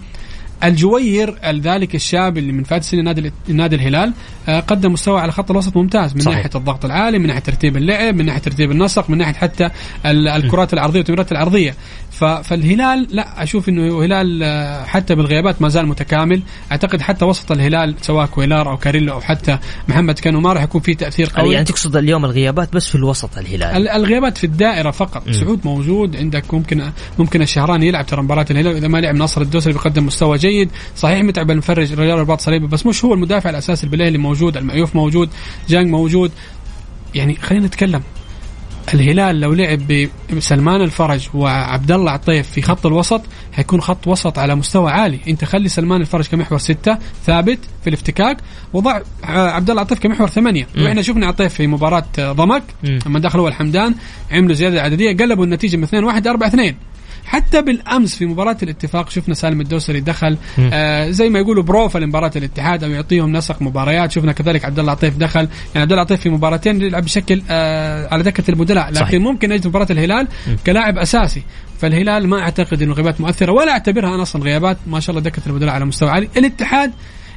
الجوير 0.64 1.36
ذلك 1.46 1.96
الشاب 1.96 2.38
اللي 2.38 2.52
من 2.52 2.64
فات 2.64 2.84
سنه 2.84 3.02
نادي 3.02 3.32
نادي 3.48 3.76
الهلال 3.76 4.14
آه، 4.50 4.60
قدم 4.60 4.92
مستوى 4.92 5.20
على 5.22 5.32
خط 5.32 5.52
الوسط 5.52 5.78
ممتاز 5.78 6.16
من 6.16 6.22
صحيح. 6.22 6.38
ناحية 6.38 6.50
الضغط 6.56 6.86
العالي 6.86 7.20
من 7.20 7.28
ناحية 7.28 7.40
ترتيب 7.42 7.78
اللعب 7.78 8.16
من 8.16 8.26
ناحية 8.26 8.40
ترتيب 8.40 8.72
النسق 8.72 9.10
من 9.10 9.18
ناحية 9.18 9.34
حتى 9.34 9.70
ال- 10.06 10.28
الكرات 10.28 10.74
العرضية 10.74 11.00
والتمريرات 11.00 11.32
العرضية. 11.32 11.76
فالهلال 12.44 13.08
لا 13.12 13.44
أشوف 13.44 13.70
إنه 13.70 14.04
هلال 14.06 14.44
آه، 14.44 14.84
حتى 14.86 15.16
بالغيابات 15.16 15.62
ما 15.62 15.70
زال 15.70 15.88
متكامل. 15.88 16.42
أعتقد 16.72 17.02
حتى 17.02 17.26
وسط 17.26 17.52
الهلال 17.52 17.96
سواء 18.02 18.26
كويلار 18.26 18.72
أو 18.72 18.78
كاريلو 18.78 19.14
أو 19.14 19.22
حتى 19.22 19.58
محمد 19.88 20.20
كانو 20.20 20.40
ما 20.40 20.54
راح 20.54 20.64
يكون 20.64 20.82
في 20.82 20.94
تأثير 20.94 21.30
قوي. 21.36 21.54
يعني 21.54 21.66
تقصد 21.66 21.96
اليوم 21.96 22.26
الغيابات 22.26 22.74
بس 22.76 22.88
في 22.88 22.96
الوسط 22.96 23.38
الهلال؟ 23.38 23.78
ال- 23.78 23.90
الغيابات 23.90 24.38
في 24.38 24.44
الدائرة 24.44 24.92
فقط. 24.92 25.30
سعود 25.30 25.60
موجود 25.66 26.16
عندك 26.16 26.54
ممكن 26.54 26.92
ممكن 27.20 27.42
الشهراني 27.42 27.88
يلعب 27.88 28.06
ترى 28.06 28.22
مباراة 28.22 28.46
الهلال. 28.52 28.76
إذا 28.76 28.88
ما 28.88 28.98
لعب 28.98 29.16
ناصر 29.16 29.42
الدوسري 29.42 29.74
بيقدم 29.74 30.06
مستوى 30.06 30.38
جيد. 30.38 30.47
صحيح 30.96 31.22
متعب 31.22 31.52
المفرج 31.52 31.94
رجال 31.94 32.20
رباط 32.20 32.42
صليبي 32.42 32.68
بس 32.68 32.86
مش 32.86 33.06
هو 33.06 33.14
المدافع 33.14 33.50
الأساسي 33.50 33.84
البليلي 33.84 34.18
موجود 34.18 34.58
المعيوف 34.58 34.96
موجود 34.96 35.30
جانغ 35.70 35.88
موجود. 35.88 36.32
يعني 37.16 37.36
خلينا 37.36 37.68
نتكلم. 37.68 38.02
الهلال 38.94 39.40
لو 39.40 39.54
لعب 39.54 40.08
بسلمان 40.34 40.82
الفرج 40.82 41.28
وعبد 41.34 41.92
الله 41.92 42.12
عطيف 42.12 42.50
في 42.50 42.62
خط 42.62 42.86
الوسط 42.86 43.22
حيكون 43.54 43.82
خط 43.82 44.08
وسط 44.08 44.40
على 44.40 44.56
مستوى 44.56 44.92
عالي. 44.92 45.20
انت 45.28 45.46
خلي 45.46 45.70
سلمان 45.70 46.02
الفرج 46.02 46.28
كمحور 46.28 46.58
ستة 46.58 46.98
ثابت 47.26 47.60
في 47.82 47.88
الافتكاك. 47.88 48.38
وضع 48.74 49.00
عبد 49.24 49.70
الله 49.70 49.82
عطيف 49.82 50.00
كمحور 50.00 50.28
ثمانية. 50.28 50.68
مم. 50.76 50.84
وإحنا 50.84 51.02
شفنا 51.02 51.28
عطيف 51.28 51.54
في 51.54 51.68
مباراة 51.68 52.06
ضمك. 52.20 52.64
لما 53.06 53.20
دخل 53.20 53.40
هو 53.40 53.48
الحمدان 53.48 53.96
عملوا 54.32 54.54
زيادة 54.56 54.82
عددية 54.82 55.18
قلبوا 55.18 55.46
النتيجة 55.46 55.78
من 55.78 55.84
2 55.84 56.04
1 56.04 56.28
4 56.28 56.48
2 56.48 56.76
حتى 57.28 57.62
بالأمس 57.62 58.16
في 58.16 58.26
مباراة 58.26 58.58
الاتفاق 58.64 59.10
شفنا 59.10 59.34
سالم 59.34 59.62
الدوسري 59.62 60.00
دخل. 60.00 60.38
آه 60.60 61.10
زي 61.10 61.30
ما 61.30 61.40
يقولوا 61.40 61.64
بروفا 61.64 62.00
لمباراه 62.00 62.32
الاتحاد 62.36 62.84
أو 62.84 62.90
يعطيهم 62.90 63.32
نسق 63.38 63.62
مباريات. 63.62 64.12
شفنا 64.12 64.32
كذلك 64.32 64.66
عبد 64.66 64.80
الله 64.80 64.92
عطيف 64.92 65.18
دخل. 65.18 65.40
يعني 65.40 65.82
عبد 65.82 65.92
الله 65.92 66.02
عطيف 66.02 66.22
في 66.22 66.30
مباراتين 66.30 66.82
يلعب 66.82 67.04
بشكل 67.04 67.42
آه 67.50 68.14
على 68.14 68.24
دكه 68.24 68.44
البدلاء 68.50 68.90
لكن 68.90 69.00
صحيح. 69.00 69.22
ممكن 69.22 69.52
يجي 69.52 69.68
مباراة 69.68 69.88
الهلال 69.90 70.28
كلاعب 70.66 70.98
أساسي. 70.98 71.44
فالهلال 71.80 72.28
ما 72.28 72.42
أعتقد 72.42 72.82
إنه 72.82 72.94
غيابات 72.94 73.22
مؤثرة 73.22 73.52
ولا 73.52 73.72
أعتبرها 73.72 74.16
أنا 74.16 74.22
أصلا 74.22 74.44
غيابات. 74.44 74.78
ما 74.88 75.00
شاء 75.00 75.16
الله 75.16 75.30
دكه 75.30 75.42
البدلاء 75.48 75.76
على 75.76 75.86
مستوى 75.86 76.10
عالي. 76.10 76.30
الاتحاد 76.38 76.92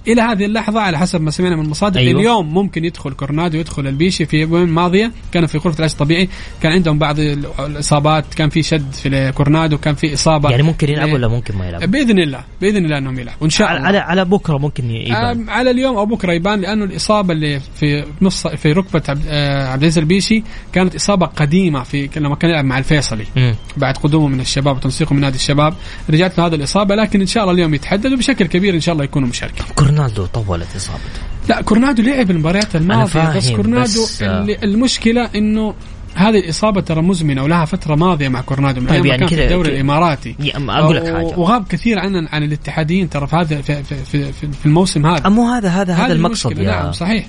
إلى 0.08 0.22
هذه 0.22 0.44
اللحظة 0.44 0.80
على 0.80 0.98
حسب 0.98 1.20
ما 1.20 1.30
سمعنا 1.30 1.56
من 1.56 1.64
المصادر 1.64 2.00
أيوه. 2.00 2.20
اليوم 2.20 2.54
ممكن 2.54 2.84
يدخل 2.84 3.12
كورنادو 3.12 3.58
يدخل 3.58 3.86
البيشي 3.86 4.26
في 4.26 4.36
يوم 4.40 4.68
ماضية 4.68 5.12
كانوا 5.32 5.48
في 5.48 5.58
غرفة 5.58 5.76
العلاج 5.78 5.90
الطبيعي 5.92 6.28
كان 6.62 6.72
عندهم 6.72 6.98
بعض 6.98 7.18
ال- 7.18 7.46
الإصابات 7.58 8.24
كان 8.34 8.48
في 8.50 8.62
شد 8.62 8.92
في 8.92 9.32
كورنادو 9.32 9.78
كان 9.78 9.94
في 9.94 10.14
إصابة 10.14 10.50
يعني 10.50 10.62
ممكن 10.62 10.88
يلعب 10.88 11.06
إيه. 11.08 11.14
ولا 11.14 11.28
ممكن 11.28 11.56
ما 11.56 11.68
يلعب 11.68 11.90
بإذن 11.90 12.18
الله 12.18 12.40
بإذن 12.60 12.84
الله 12.84 12.98
إنهم 12.98 13.18
يلعبوا 13.18 13.40
وإن 13.40 13.50
شاء 13.50 13.68
على 13.68 13.76
الله 13.76 13.88
على, 13.88 13.98
على 13.98 14.24
بكرة 14.24 14.58
ممكن 14.58 14.90
يبان 14.90 15.48
على 15.48 15.70
اليوم 15.70 15.96
أو 15.96 16.06
بكرة 16.06 16.32
يبان 16.32 16.60
لأنه 16.60 16.84
الإصابة 16.84 17.32
اللي 17.34 17.60
في 17.80 18.04
نص 18.22 18.46
في 18.46 18.72
ركبة 18.72 19.02
عبد, 19.08 19.22
آه، 19.28 19.74
العزيز 19.74 19.98
البيشي 19.98 20.42
كانت 20.72 20.94
إصابة 20.94 21.26
قديمة 21.26 21.82
في 21.82 22.08
لما 22.16 22.34
كان 22.34 22.50
يلعب 22.50 22.64
مع 22.64 22.78
الفيصلي 22.78 23.24
مم. 23.36 23.54
بعد 23.76 23.96
قدومه 23.96 24.28
من 24.28 24.40
الشباب 24.40 24.76
وتنسيقه 24.76 25.14
من 25.14 25.20
نادي 25.20 25.36
الشباب 25.36 25.74
رجعت 26.10 26.38
له 26.38 26.46
هذه 26.46 26.54
الإصابة 26.54 26.94
لكن 26.94 27.20
إن 27.20 27.26
شاء 27.26 27.42
الله 27.42 27.54
اليوم 27.54 27.74
يتحدد 27.74 28.12
وبشكل 28.12 28.46
كبير 28.46 28.74
إن 28.74 28.80
شاء 28.80 28.92
الله 28.92 29.04
يكونوا 29.04 29.28
مشاركين 29.28 29.66
كورنالدو 29.90 30.26
طولت 30.26 30.76
إصابته. 30.76 31.20
لا 31.48 31.60
كورنادو 31.62 32.02
لعب 32.02 32.30
المباريات 32.30 32.76
الماضية. 32.76 33.36
بس 33.36 33.50
كورنادو 33.50 34.02
بس، 34.02 34.22
المشكلة 34.62 35.28
إنه 35.36 35.74
هذه 36.14 36.38
الإصابة 36.38 36.80
ترى 36.80 37.02
مزمنة 37.02 37.44
ولها 37.44 37.64
فترة 37.64 37.94
ماضية 37.94 38.28
مع 38.28 38.40
كورنادو 38.40 38.80
من 38.80 38.86
طيب 38.86 39.06
يعني 39.06 39.18
كان 39.18 39.28
في 39.28 39.34
كده- 39.34 39.44
الدوري 39.44 39.68
كده- 39.68 39.74
الإماراتي. 39.76 40.34
أقول 40.68 40.96
لك 40.96 41.04
حاجة. 41.04 41.24
وغاب 41.38 41.66
كثير 41.68 41.98
عن 41.98 42.28
عن 42.32 42.42
الاتحاديين 42.42 43.10
ترى 43.10 43.26
في 43.26 43.36
هذا 43.36 43.60
في, 43.62 43.82
في, 43.82 44.04
في, 44.04 44.32
في, 44.32 44.66
الموسم 44.66 45.06
هذا. 45.06 45.28
مو 45.28 45.48
هذا 45.48 45.68
هذا 45.68 45.94
هذا 45.94 46.12
المقصد 46.12 46.58
يا 46.58 46.70
نعم 46.70 46.92
صحيح. 46.92 47.26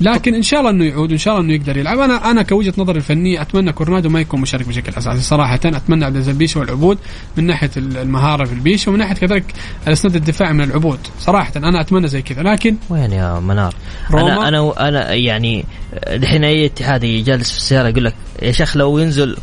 لكن 0.00 0.34
إن 0.34 0.42
شاء 0.42 0.60
الله 0.60 0.70
إنه 0.70 0.84
يعود 0.84 1.10
وان 1.10 1.18
شاء 1.18 1.34
الله 1.34 1.46
إنه 1.46 1.54
يقدر 1.54 1.76
يلعب 1.76 1.98
أنا 1.98 2.30
أنا 2.30 2.42
كوجهة 2.42 2.74
نظري 2.78 2.96
الفنية 2.96 3.42
أتمنى 3.42 3.72
كورنادو 3.72 4.08
ما 4.08 4.20
يكون 4.20 4.40
مشارك 4.40 4.68
بشكل 4.68 4.92
أساسي 4.98 5.20
صراحة 5.22 5.54
أتمنى 5.54 6.04
عبد 6.04 6.14
العزيز 6.14 6.28
البيشي 6.28 6.58
والعبود 6.58 6.98
من 7.36 7.46
ناحية 7.46 7.70
المهارة 7.76 8.44
في 8.44 8.52
البيشي 8.52 8.88
ومن 8.88 8.98
ناحية 8.98 9.14
كذلك 9.14 9.44
الأسناد 9.86 10.16
الدفاعي 10.16 10.52
من 10.52 10.64
العبود 10.64 10.98
صراحة 11.20 11.52
أنا 11.56 11.80
أتمنى 11.80 12.08
زي 12.08 12.22
كذا 12.22 12.42
لكن 12.42 12.76
وين 12.90 13.12
يا 13.12 13.40
منار؟ 13.40 13.74
روما؟ 14.10 14.48
أنا 14.48 14.48
أنا 14.48 14.88
أنا 14.88 15.12
يعني 15.14 15.64
الحين 15.94 16.44
أي 16.44 16.66
اتحادي 16.66 17.22
جالس 17.22 17.50
في 17.50 17.56
السيارة 17.56 17.88
يقول 17.88 18.04
لك 18.04 18.14
يا 18.42 18.52
شيخ 18.52 18.76
لو 18.76 18.98
ينزل 18.98 19.36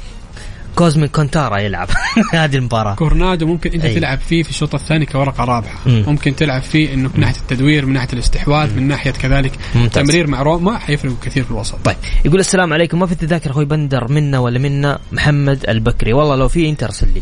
كوزمي 0.81 1.07
كونتارا 1.07 1.57
يلعب 1.59 1.87
هذه 2.33 2.55
المباراة. 2.55 2.95
كورنادو 2.95 3.47
ممكن 3.47 3.71
أنت 3.71 3.85
إيه. 3.85 3.95
تلعب 3.95 4.19
فيه 4.19 4.43
في 4.43 4.49
الشوط 4.49 4.75
الثاني 4.75 5.05
كورقة 5.05 5.43
رابحة. 5.43 5.79
مم. 5.85 6.03
ممكن 6.07 6.35
تلعب 6.35 6.61
فيه 6.61 6.93
إنه 6.93 7.09
من 7.15 7.19
ناحية 7.19 7.35
التدوير 7.41 7.85
من 7.85 7.93
ناحية 7.93 8.07
الاستحواذ 8.13 8.75
من 8.75 8.87
ناحية 8.87 9.11
كذلك 9.11 9.51
ممتاز. 9.75 10.03
تمرير 10.05 10.27
مع 10.27 10.41
روما 10.41 10.77
حيفرق 10.77 11.19
كثير 11.23 11.43
في 11.43 11.51
الوسط. 11.51 11.75
طيب 11.85 11.95
يقول 12.25 12.39
السلام 12.39 12.73
عليكم. 12.73 12.99
ما 12.99 13.05
في 13.05 13.15
تذاكر 13.15 13.51
أخوي 13.51 13.65
بندر 13.65 14.11
منا 14.11 14.39
ولا 14.39 14.59
منا؟ 14.59 14.99
محمد 15.11 15.65
البكري. 15.69 16.13
والله 16.13 16.35
لو 16.35 16.47
في 16.47 16.69
انت 16.69 16.83
ارسل 16.83 17.07
لي. 17.13 17.21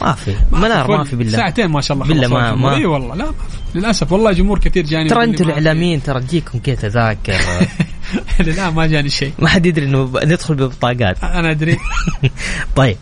ما 0.00 0.12
في. 0.12 0.34
منار 0.52 0.96
ما 0.98 1.04
في 1.04 1.16
بالله. 1.16 1.38
ساعتين 1.38 1.66
ما 1.66 1.80
شاء 1.80 1.94
الله 1.96 2.08
بالله 2.08 2.28
ما-. 2.28 2.54
ما- 2.54 2.74
اي 2.76 2.86
والله 2.86 3.14
لا 3.14 3.24
ما 3.24 3.32
في. 3.32 3.78
للأسف 3.78 4.12
والله 4.12 4.32
جمهور 4.32 4.58
كثير 4.58 4.84
جاني 4.86 5.08
ترى 5.08 5.24
أنتم. 5.24 5.44
الإعلاميين 5.44 6.02
ترى 6.02 6.20
تجيكم 6.20 6.58
كذا 6.58 6.74
تذاكر. 6.74 7.34
للان 8.40 8.74
ما 8.74 8.86
جاني 8.86 9.08
شيء. 9.10 9.32
ما 9.38 9.48
حد 9.48 9.66
يدري 9.66 9.86
إنه 9.86 10.10
ندخل 10.24 10.54
ببطاقات 10.54 11.24
أنا 11.24 11.50
أدري. 11.50 11.78
طيب. 12.76 12.96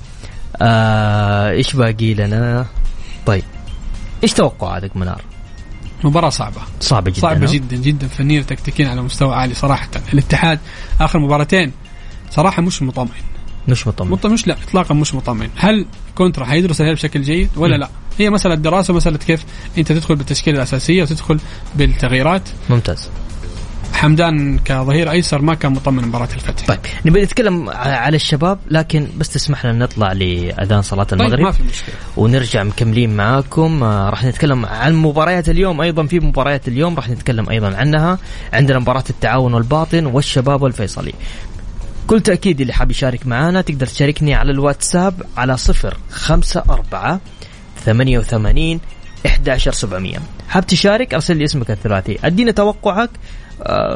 آه 0.63 1.51
إيش 1.51 1.77
باقي 1.77 2.15
لنا؟ 2.15 2.67
طيب. 3.27 3.45
إيش 4.23 4.33
توقعاتك 4.33 4.97
منار؟ 4.97 5.23
مباراة 6.05 6.29
صعبة. 6.29 6.61
صعبة 6.81 7.11
جدا 7.11 7.21
صعبة؟ 7.21 7.53
جدا 7.53 7.77
جدا. 7.77 8.09
فنيا 8.09 8.41
وتكتيكيا 8.41 8.89
على 8.89 9.03
مستوى 9.03 9.35
عالي 9.35 9.55
صراحة. 9.55 9.89
الاتحاد 10.13 10.59
آخر 11.01 11.19
مباراتين 11.19 11.73
صراحة 12.31 12.63
مش 12.63 12.83
مطمئن. 12.83 13.23
مش 13.69 13.87
مطمن 13.87 14.11
مطمئن 14.11 14.35
مش 14.35 14.47
لا 14.47 14.57
اطلاقا 14.69 14.95
مش 14.95 15.15
مطمئن. 15.15 15.51
هل 15.57 15.87
كونترا 16.15 16.45
حيدرس 16.45 16.81
الهلال 16.81 16.95
بشكل 16.95 17.23
جيد 17.23 17.51
ولا 17.57 17.77
لا؟ 17.77 17.89
هي 18.19 18.31
مسألة 18.31 18.55
دراسة 18.55 18.95
مساله 18.95 19.19
كيف 19.19 19.45
أنت 19.79 19.93
تدخل 19.93 20.17
بالتشكيلة 20.17 20.57
الأساسية 20.57 21.03
وتدخل 21.03 21.41
بالتغييرات. 21.75 22.43
ممتاز. 22.71 23.09
حمدان 24.01 24.59
كظهير 24.59 25.11
أيسر 25.11 25.43
ما 25.43 25.55
كان 25.55 25.73
مطمن 25.73 26.09
مباراة 26.09 26.29
الفتح. 26.35 26.67
طيب 26.67 26.79
نبي 27.05 27.23
نتكلم 27.23 27.71
على 27.71 28.17
الشباب 28.17 28.59
لكن 28.71 29.07
بس 29.19 29.29
تسمح 29.29 29.67
لنا 29.67 29.85
نطلع 29.85 30.13
لأذان 30.13 30.83
صلاة 30.83 31.05
طيب 31.05 31.21
المغرب 31.21 31.41
ما 31.41 31.53
في 31.53 31.63
مشكلة. 31.63 31.95
ونرجع 32.17 32.63
مكملين 32.63 33.17
معاكم. 33.17 33.83
آه، 33.83 34.11
راح 34.11 34.25
نتكلم 34.25 34.67
عن 34.67 34.95
مباريات 34.95 35.49
اليوم. 35.49 35.81
أيضا 35.81 36.07
في 36.07 36.21
مباريات 36.21 36.69
اليوم 36.69 36.97
راح 36.97 37.09
نتكلم 37.09 37.51
أيضا 37.51 37.77
عنها. 37.77 38.19
عندنا 38.53 38.79
مباراة 38.79 39.05
التعاون 39.11 39.55
والباطن 39.55 40.07
والشباب 40.07 40.63
والفيصلي. 40.63 41.13
كل 42.07 42.21
تأكيد 42.21 42.61
اللي 42.61 42.73
حاب 42.73 42.91
يشارك 42.91 43.27
معنا 43.27 43.61
تقدر 43.61 43.87
تشاركني 43.87 44.35
على 44.35 44.53
الواتساب 44.53 45.23
على 45.37 45.57
صفر 45.57 45.97
خمسة 46.11 46.63
أربعة 46.71 47.21
ثمانية 47.85 48.19
وثمانين 48.19 48.81
11700 49.27 50.19
حاب 50.49 50.67
تشارك؟ 50.67 51.15
أرسل 51.15 51.37
لي 51.37 51.45
اسمك 51.45 51.71
الثلاثي. 51.71 52.19
أدينا 52.25 52.53
توقعك. 52.53 53.11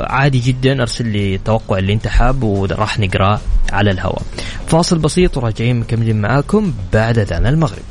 عادي 0.07 0.38
جدا 0.38 0.81
أرسل 0.83 1.07
لي 1.07 1.35
التوقع 1.35 1.79
اللي 1.79 1.92
انت 1.92 2.09
حابه 2.09 2.46
وراح 2.46 2.98
نقراه 2.98 3.40
على 3.72 3.90
الهواء. 3.90 4.22
فاصل 4.66 4.98
بسيط 4.98 5.37
وراجعين 5.37 5.81
مكملين 5.81 6.20
معاكم 6.20 6.72
بعد 6.92 7.18
أذان 7.18 7.46
المغرب. 7.46 7.83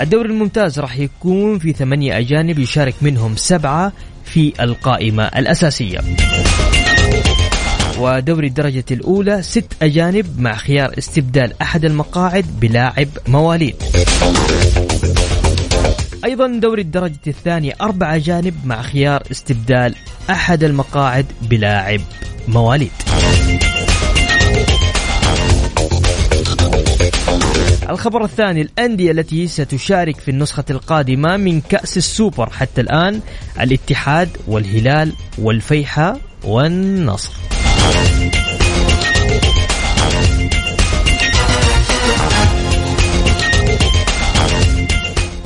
الدوري 0.00 0.28
الممتاز 0.28 0.78
راح 0.78 0.98
يكون 0.98 1.58
في 1.58 1.72
ثمانية 1.72 2.18
أجانب 2.18 2.58
يشارك 2.58 2.94
منهم 3.02 3.36
سبعة 3.36 3.92
في 4.24 4.52
القائمة 4.60 5.24
الأساسية. 5.24 6.00
ودوري 7.98 8.46
الدرجة 8.46 8.84
الأولى 8.90 9.42
ست 9.42 9.72
أجانب 9.82 10.40
مع 10.40 10.54
خيار 10.54 10.94
استبدال 10.98 11.52
أحد 11.62 11.84
المقاعد 11.84 12.46
بلاعب 12.60 13.08
مواليد. 13.28 13.76
أيضا 16.24 16.46
دوري 16.46 16.82
الدرجة 16.82 17.20
الثانية 17.26 17.74
أربع 17.80 18.16
أجانب 18.16 18.54
مع 18.64 18.82
خيار 18.82 19.22
استبدال 19.30 19.94
أحد 20.30 20.64
المقاعد 20.64 21.26
بلاعب 21.42 22.00
مواليد. 22.48 22.90
الخبر 27.90 28.24
الثاني 28.24 28.60
الأندية 28.62 29.10
التي 29.10 29.46
ستشارك 29.46 30.20
في 30.20 30.30
النسخة 30.30 30.64
القادمة 30.70 31.36
من 31.36 31.60
كأس 31.60 31.96
السوبر 31.96 32.50
حتى 32.50 32.80
الآن 32.80 33.20
الاتحاد 33.60 34.28
والهلال 34.46 35.12
والفيحاء 35.38 36.16
والنصر. 36.44 37.32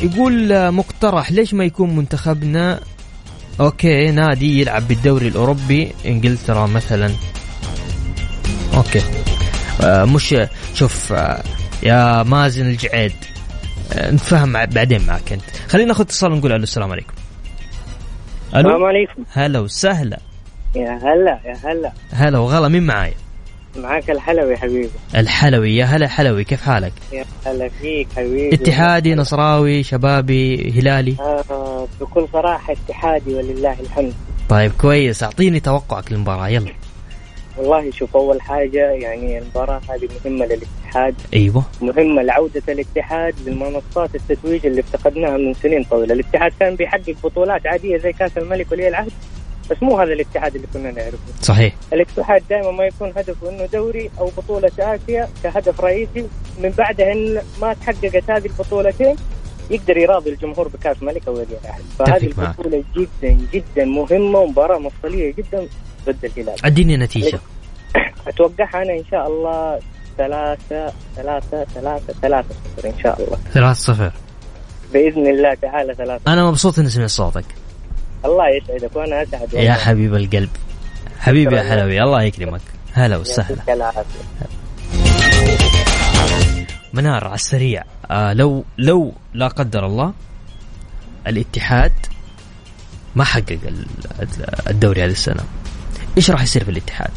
يقول 0.03 0.71
مقترح 0.73 1.33
ليش 1.33 1.55
ما 1.55 1.65
يكون 1.65 1.97
منتخبنا؟ 1.97 2.81
okay 3.61 4.11
نادي 4.11 4.61
يلعب 4.61 4.89
بالدوري 4.89 5.29
الأوروبي 5.29 5.93
إنجلترا 6.07 6.67
مثلا. 6.67 7.11
أوكي. 8.75 9.03
آه 9.83 10.05
مش 10.05 10.37
شوف 10.75 11.13
آه 11.13 11.43
يا 11.83 12.23
مازن 12.23 12.67
الجعيد. 12.67 13.13
آه 13.93 14.11
نتفاهم 14.11 14.53
بعدين 14.53 15.07
معك 15.07 15.33
أنت. 15.33 15.43
خلينا 15.69 15.89
ناخذ 15.89 16.01
اتصال 16.01 16.33
ونقول 16.33 16.53
ألو 16.53 16.63
السلام 16.63 16.93
عليكم. 16.93 17.13
السلام 18.47 18.67
ألو 18.67 18.87
عليكم. 18.87 19.25
هلا 19.33 19.59
وسهلا. 19.59 20.19
يا 20.77 21.01
هلا 21.03 21.41
يا 21.45 21.57
هلا. 21.65 21.93
هلا 22.13 22.39
وغلا 22.39 22.69
مين 22.69 22.83
معايا 22.83 23.15
معاك 23.77 24.11
الحلوي 24.11 24.57
حبيبي. 24.57 24.91
الحلوي 25.17 25.77
يا 25.77 25.85
هلا 25.85 26.09
حلوي 26.09 26.45
كيف 26.45 26.63
حالك؟ 26.63 26.93
يا 27.13 27.25
هلا 27.47 27.69
فيك 27.69 28.09
حبيبي. 28.17 28.55
اتحادي 28.55 29.15
نصراوي 29.15 29.83
شبابي 29.83 30.71
هلالي؟ 30.71 31.17
آه 31.21 31.89
بكل 32.01 32.29
صراحة 32.33 32.73
اتحادي 32.73 33.35
ولله 33.35 33.81
الحمد. 33.81 34.15
طيب 34.49 34.73
كويس. 34.79 35.23
أعطيني 35.23 35.61
توقعك 35.61 36.13
للمباراة 36.13 36.49
يلا. 36.49 36.73
والله 37.59 37.91
شوف 37.91 38.17
أول 38.17 38.41
حاجة 38.41 38.91
يعني 38.91 39.39
المباراة 39.39 39.81
هذه 39.89 40.09
مهمة 40.25 40.47
للاتحاد. 40.47 41.15
أيوه. 41.35 41.65
مهمة 41.83 42.23
لعودة 42.23 42.63
الاتحاد 42.69 43.35
للمنصات 43.47 44.15
التتويج 44.15 44.67
اللي 44.67 44.81
افتقدناها 44.81 45.37
من 45.37 45.55
سنين 45.55 45.85
طويلة. 45.85 46.15
الاتحاد 46.15 46.53
كان 46.61 46.77
بيحقق 46.77 47.15
بطولات 47.25 47.67
عادية 47.67 47.97
زي 47.97 48.13
كأس 48.13 48.39
الملك 48.39 48.73
ولي 48.73 48.89
العهد. 48.89 49.13
بس 49.71 49.83
مو 49.83 49.99
هذا 49.99 50.13
الاتحاد 50.13 50.55
اللي 50.55 50.67
كنا 50.75 50.91
نعرفه. 50.91 51.19
صحيح. 51.43 51.75
الاتحاد 51.93 52.43
دائما 52.51 52.71
ما 52.71 52.85
يكون 52.85 53.13
هدفه 53.17 53.51
إنه 53.51 53.67
دوري 53.67 54.11
أو 54.19 54.31
بطولة 54.37 54.71
آسيا 54.79 55.29
كهدف 55.43 55.81
رئيسي. 55.81 56.27
من 56.63 56.71
بعدها 56.71 57.13
إن 57.13 57.43
ما 57.61 57.75
تحققت 57.75 58.31
هذه 58.31 58.47
البطولتين 58.47 59.17
يقدر 59.71 59.97
يراضي 59.97 60.31
الجمهور 60.31 60.69
بكأس 60.69 61.03
ملك 61.03 61.29
أو 61.29 61.35
ولي 61.35 61.47
العهد 61.65 61.83
فهذه 61.99 62.27
أتفق 62.27 62.67
معك. 62.67 62.85
جدا 62.97 63.39
جدا 63.53 63.85
مهمة 63.85 64.39
ومباراة 64.39 64.79
مفصلية 64.79 65.35
جدا 65.35 65.69
ضد 66.07 66.25
الهلال. 66.25 66.67
أديني 66.67 66.97
نتيجة. 66.97 67.41
أتوقعها 68.29 68.83
أنا 68.83 68.93
إن 68.93 69.05
شاء 69.11 69.27
الله 69.27 69.81
ثلاثة 70.19 70.93
ثلاثة 71.17 71.65
ثلاثة 71.65 72.13
ثلاثة 72.23 72.55
صفر 72.77 72.89
إن 72.89 72.99
شاء 73.03 73.23
الله. 73.23 73.39
ثلاث 73.53 73.77
صفر. 73.77 74.13
بإذن 74.93 75.27
الله 75.27 75.55
تعالى 75.55 75.95
ثلاثة. 75.95 76.33
أنا 76.33 76.51
مبسوط 76.51 76.79
إني 76.79 76.89
سمعت 76.89 77.09
صوتك. 77.09 77.45
الله 78.25 78.45
يسعدك 78.49 78.97
وأنا 78.97 79.23
أسعد 79.23 79.53
يا. 79.55 79.73
حبيب 79.73 80.15
القلب 80.15 80.49
حبيبي 81.21 81.57
يا. 81.57 81.63
حلوي 81.63 82.03
الله 82.03 82.23
يكرمك 82.23 82.61
هلا 82.93 83.17
وسهلا 83.17 83.57
منار 86.93 87.25
على 87.25 87.35
السريع 87.35 87.85
آه 88.11 88.33
لو 88.33 88.65
لو 88.79 89.13
لا 89.35 89.49
قدر 89.49 89.87
الله 89.87 90.13
الاتحاد 91.27 91.93
ما 93.15 93.25
حقق 93.25 93.59
ال- 93.69 93.87
الدوري 94.71 95.05
هذه 95.05 95.11
السنة 95.11 95.43
إيش 96.17 96.31
راح 96.31 96.43
يصير 96.43 96.65
في 96.65 96.71
الاتحاد؟ 96.71 97.11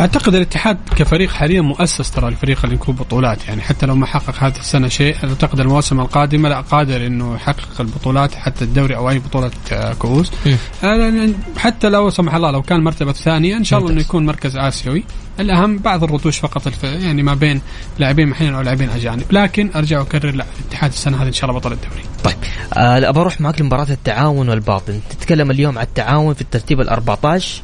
أعتقد 0.00 0.34
الاتحاد 0.34 0.78
كفريق 0.96 1.30
حاليا 1.30 1.60
مؤسس 1.60 2.10
ترى 2.10 2.28
الفريق 2.28 2.60
اللي 2.64 2.74
يكون 2.74 2.94
بطولات. 2.94 3.48
يعني 3.48 3.62
حتى 3.62 3.86
لو 3.86 3.94
ما 3.94 4.06
حقق 4.06 4.44
هذه 4.44 4.58
السنة 4.58 4.88
شيء 4.88 5.16
أعتقد 5.24 5.60
المواسم 5.60 6.00
القادمه 6.00 6.48
لا 6.48 6.60
قادر 6.60 7.06
إنه 7.06 7.34
يحقق 7.34 7.80
البطولات 7.80 8.34
حتى 8.34 8.64
الدوري 8.64 8.96
أو 8.96 9.10
أي 9.10 9.18
بطولة 9.18 9.50
كؤوس. 9.98 10.32
مم. 10.46 10.56
آه، 10.84 10.96
يعني 10.96 11.34
حتى 11.56 11.88
لو 11.88 12.10
سمح 12.10 12.34
الله 12.34 12.50
لو 12.50 12.62
كان 12.62 12.80
مرتبة 12.80 13.12
ثانية 13.12 13.56
إن 13.56 13.64
شاء 13.64 13.78
الله 13.78 13.90
إنه. 13.90 14.00
يكون 14.00 14.26
مركز 14.26 14.56
آسيوي. 14.56 15.04
الأهم 15.40 15.78
بعض 15.78 16.04
الرتوش 16.04 16.38
فقط 16.38 16.66
الف... 16.66 16.84
يعني 16.84 17.22
ما 17.22 17.34
بين 17.34 17.60
لاعبين 17.98 18.28
محليين 18.28 18.54
أو 18.54 18.60
لاعبين 18.60 18.90
أجانب. 18.90 19.24
لكن 19.30 19.70
أرجع 19.76 19.98
واكرر 19.98 20.34
لا 20.34 20.46
الاتحاد 20.60 20.90
السنة 20.90 21.22
هذه 21.22 21.28
إن 21.28 21.32
شاء 21.32 21.50
الله 21.50 21.60
بطل 21.60 21.72
الدوري. 21.72 22.02
طيب. 22.24 22.36
آه 22.74 23.08
ابى 23.08 23.20
أروح 23.20 23.40
معك 23.40 23.60
لمباراة 23.60 23.90
التعاون 23.90 24.48
والباطن. 24.48 25.00
تتكلم 25.10 25.50
اليوم 25.50 25.78
على 25.78 25.86
التعاون 25.86 26.34
في 26.34 26.40
الترتيب 26.40 26.80
ال 26.80 26.88
14 26.88 27.62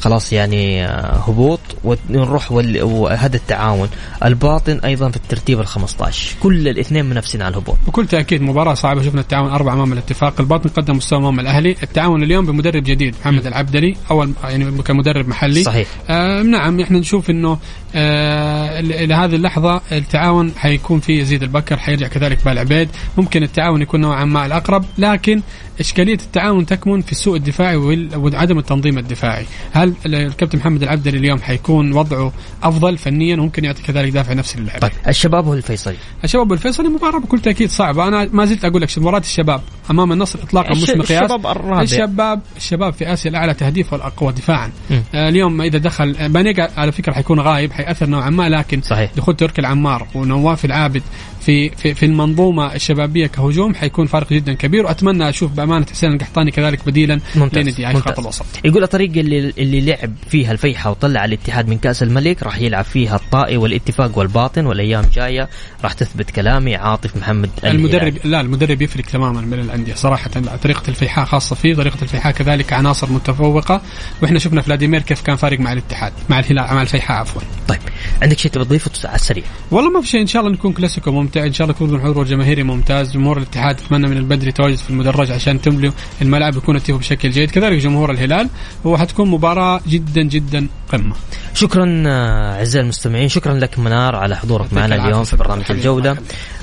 خلاص 0.00 0.32
يعني 0.32 0.86
آه، 0.86 1.16
هبوط 1.28 1.60
ونروح 1.84 2.52
وهذا 2.52 3.36
التعاون. 3.36 3.88
الباطن 4.24 4.80
أيضا 4.84 5.10
في 5.10 5.16
الترتيب 5.16 5.60
ال 5.60 5.66
15 5.66 6.36
كل 6.42 6.68
الاثنين 6.68 7.04
منافسين 7.04 7.42
على 7.42 7.52
الهبوط. 7.52 7.76
بكل 7.86 8.06
تأكيد 8.06 8.42
مباراة 8.42 8.74
صعبة. 8.74 9.02
شفنا 9.02 9.20
التعاون 9.20 9.50
أربعة 9.50 9.74
أمام 9.74 9.92
الاتفاق. 9.92 10.40
الباطن 10.40 10.68
قدم 10.68 10.96
مستوى 10.96 11.18
أمام 11.18 11.40
الأهلي. 11.40 11.76
التعاون 11.82 12.22
اليوم 12.22 12.46
بمدرب 12.46 12.82
جديد 12.82 13.14
محمد 13.20 13.46
العبدلي. 13.46 13.96
أول 14.10 14.32
يعني 14.44 14.82
كمدرب 14.82 15.28
محلي. 15.28 15.62
صحيح. 15.62 15.88
آه 16.10 16.42
نعم 16.42 16.80
إحنا 16.80 16.98
نشوف 16.98 17.30
إنه 17.30 17.58
آه 17.94 18.80
إلى 18.80 19.14
هذه 19.14 19.34
اللحظة 19.34 19.80
التعاون 19.92 20.52
حيكون 20.56 21.00
في 21.00 21.18
يزيد 21.18 21.42
البكر 21.42 21.76
حيرجع 21.76 22.06
كذلك 22.08 22.44
بالعبيد 22.44 22.88
ممكن 23.18 23.42
التعاون 23.42 23.82
يكون 23.82 24.00
نوعا 24.00 24.24
ما 24.24 24.46
الأقرب 24.46 24.84
لكن 24.98 25.42
إشكالية 25.80 26.14
التعاون 26.14 26.66
تكمن 26.66 27.00
في 27.00 27.12
السوء 27.12 27.36
الدفاعي 27.36 27.76
وعدم 27.76 28.58
التنظيم 28.58 28.98
الدفاعي. 28.98 29.46
هل 29.72 29.92
ال- 30.06 30.14
الكابتن 30.14 30.58
محمد 30.58 30.82
العبدلي 30.82 31.18
اليوم 31.18 31.38
حيكون 31.38 31.92
وضعه 31.92 32.32
أفضل 32.62 32.98
فنيا؟ 32.98 33.36
وممكن 33.36 33.64
يعطي 33.64 33.82
كذلك 33.82 34.12
دافع 34.12 34.32
نفسي 34.32 34.60
للاعبين 34.60 34.88
طيب 34.88 34.98
الشباب 35.08 35.46
والفيصلي. 35.46 35.96
الشباب 36.24 36.50
والفيصلي 36.50 36.88
مباراة 36.88 37.18
بكل 37.18 37.40
تأكيد 37.40 37.70
صعبة. 37.70 38.08
أنا 38.08 38.28
ما 38.32 38.44
زلت 38.44 38.64
أقول 38.64 38.82
لك 38.82 38.98
مباراة 38.98 39.18
الشباب 39.18 39.60
أمام 39.90 40.12
النصر 40.12 40.38
إطلاقا 40.42 40.70
مش 40.70 40.90
مقياس 40.90 41.10
الشباب 41.22 41.46
الرابع. 41.46 41.82
الشباب 41.82 42.40
الشباب 42.56 42.92
في 42.92 43.12
آسيا 43.12 43.30
الأعلى 43.30 43.54
تهديف 43.54 43.92
والأقوى 43.92 44.32
دفاعا. 44.32 44.70
آه 45.14 45.28
اليوم 45.28 45.62
إذا 45.62 45.78
دخل 45.78 46.16
آه، 46.20 46.26
بانيجا 46.26 46.68
على 46.76 46.92
فكرة 46.92 47.12
حيكون 47.12 47.40
غايب 47.40 47.72
حيأثر 47.84 48.06
نوعا 48.06 48.30
ما 48.30 48.48
لكن 48.48 48.82
صحيح. 48.82 49.10
دخول 49.16 49.36
تركي 49.36 49.60
العمار 49.60 50.06
ونواف 50.14 50.64
العابد 50.64 51.02
في 51.50 51.70
في 51.70 51.94
في 51.94 52.06
المنظومة 52.06 52.74
الشبابية 52.74 53.26
كهجوم 53.26 53.74
حيكون 53.74 54.06
فارق 54.06 54.32
جدا 54.32 54.52
كبير 54.52 54.86
وأتمنى 54.86 55.28
أشوف 55.28 55.52
بأمانة 55.52 55.86
حسين 55.90 56.12
القحطاني 56.12 56.50
كذلك 56.50 56.86
بديلا 56.86 57.20
لندي 57.36 57.86
علي 57.86 57.94
ممتاز. 57.94 58.12
خط 58.12 58.18
الوسط. 58.18 58.44
يقول 58.64 58.82
الطريقة 58.82 59.20
اللي 59.20 59.52
اللي 59.58 59.80
لعب 59.80 60.12
فيها 60.28 60.52
الفيحة 60.52 60.90
وطلع 60.90 61.24
الاتحاد 61.24 61.68
من 61.68 61.78
كأس 61.78 62.02
الملك 62.02 62.42
راح 62.42 62.58
يلعب 62.58 62.84
فيها 62.84 63.16
الطائي 63.16 63.56
والاتفاق 63.56 64.18
والباطن 64.18 64.66
والأيام 64.66 65.04
جاية 65.14 65.48
راح 65.84 65.92
تثبت 65.92 66.30
كلامي. 66.30 66.76
عاطف 66.76 67.16
محمد 67.16 67.50
المدرب 67.64 68.14
لا 68.24 68.40
المدرب 68.40 68.82
يفرق 68.82 69.04
تماما 69.04 69.40
من 69.40 69.60
الأندية 69.60 69.94
صراحة. 69.94 70.30
طريقة 70.62 70.82
الفيحاء 70.88 71.24
خاصة 71.24 71.56
فيه 71.56 71.74
طريقة 71.74 71.98
الفيحاء 72.02 72.32
كذلك 72.32 72.72
عناصر 72.72 73.12
متفوقة 73.12 73.82
وإحنا 74.22 74.38
شفنا 74.38 74.62
فلاديمير 74.62 75.02
كيف 75.02 75.22
كان 75.22 75.36
فارق 75.36 75.60
مع 75.60 75.72
الاتحاد 75.72 76.12
مع 76.28 76.38
الهلال 76.38 76.74
مع 76.74 76.82
الفيحاء 76.82 77.18
عفوا. 77.18 77.42
طيب 77.68 77.80
عندك 78.22 78.38
شيء 78.38 78.50
تبي 78.50 78.64
تضيفه؟ 78.64 78.90
على 79.04 79.14
السريع. 79.14 79.44
والله 79.70 79.90
ما 79.90 80.00
في 80.00 80.08
شيء 80.08 80.20
إن 80.20 80.26
شاء 80.26 80.42
الله 80.42 80.52
نكون 80.52 80.72
كلاسيكو 80.72 81.10
ممتع. 81.10 81.39
إن 81.46 81.52
شاء 81.52 81.64
الله 81.64 81.76
يكون 81.76 81.94
الحضور 81.94 82.22
الجماهيري 82.22 82.62
ممتاز. 82.62 83.12
جمهور 83.12 83.38
الاتحاد 83.38 83.80
أتمنى 83.80 84.08
من 84.08 84.16
البدري 84.16 84.52
تواجد 84.52 84.76
في 84.76 84.90
المدرج 84.90 85.30
عشان 85.30 85.60
تملوا 85.60 85.92
الملعب 86.22 86.56
يكون 86.56 86.76
التيفو 86.76 86.98
بشكل 86.98 87.30
جيد. 87.30 87.50
كذلك 87.50 87.78
جمهور 87.78 88.10
الهلال 88.10 88.48
وحتكون 88.84 89.30
مباراة 89.30 89.80
جدا 89.88 90.22
جدا 90.22 90.66
قمة. 90.92 91.14
شكرا 91.54 92.02
أعزائي 92.06 92.82
المستمعين 92.82 93.28
شكرا 93.28 93.54
لك 93.54 93.78
منار 93.78 94.16
على 94.16 94.36
حضورك 94.36 94.72
معنا 94.72 94.94
اليوم 94.94 95.24
في 95.24 95.36
برنامج 95.36 95.64
الجولة. 95.70 96.16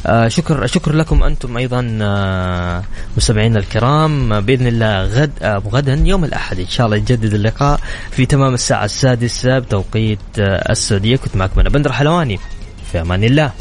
آه، 0.05 0.27
شكر 0.27 0.67
شكر 0.67 0.93
لكم 0.93 1.23
أنتم 1.23 1.57
أيضا 1.57 1.97
آه، 2.01 2.83
مستمعينا 3.17 3.59
الكرام. 3.59 4.39
بإذن 4.41 4.67
الله 4.67 5.03
غد 5.03 5.31
آه، 5.41 5.61
غدا 5.71 6.01
يوم 6.05 6.23
الأحد 6.23 6.59
إن 6.59 6.67
شاء 6.67 6.85
الله 6.85 6.97
يتجدد 6.97 7.33
اللقاء 7.33 7.79
في 8.11 8.25
تمام 8.25 8.53
الساعة 8.53 8.85
السادسة 8.85 9.59
بتوقيت 9.59 10.19
السعودية. 10.39 11.15
كنت 11.15 11.35
معكم 11.35 11.59
أنا 11.59 11.69
بندر 11.69 11.91
حلواني. 11.91 12.39
في 12.91 13.01
أمان 13.01 13.23
الله. 13.23 13.51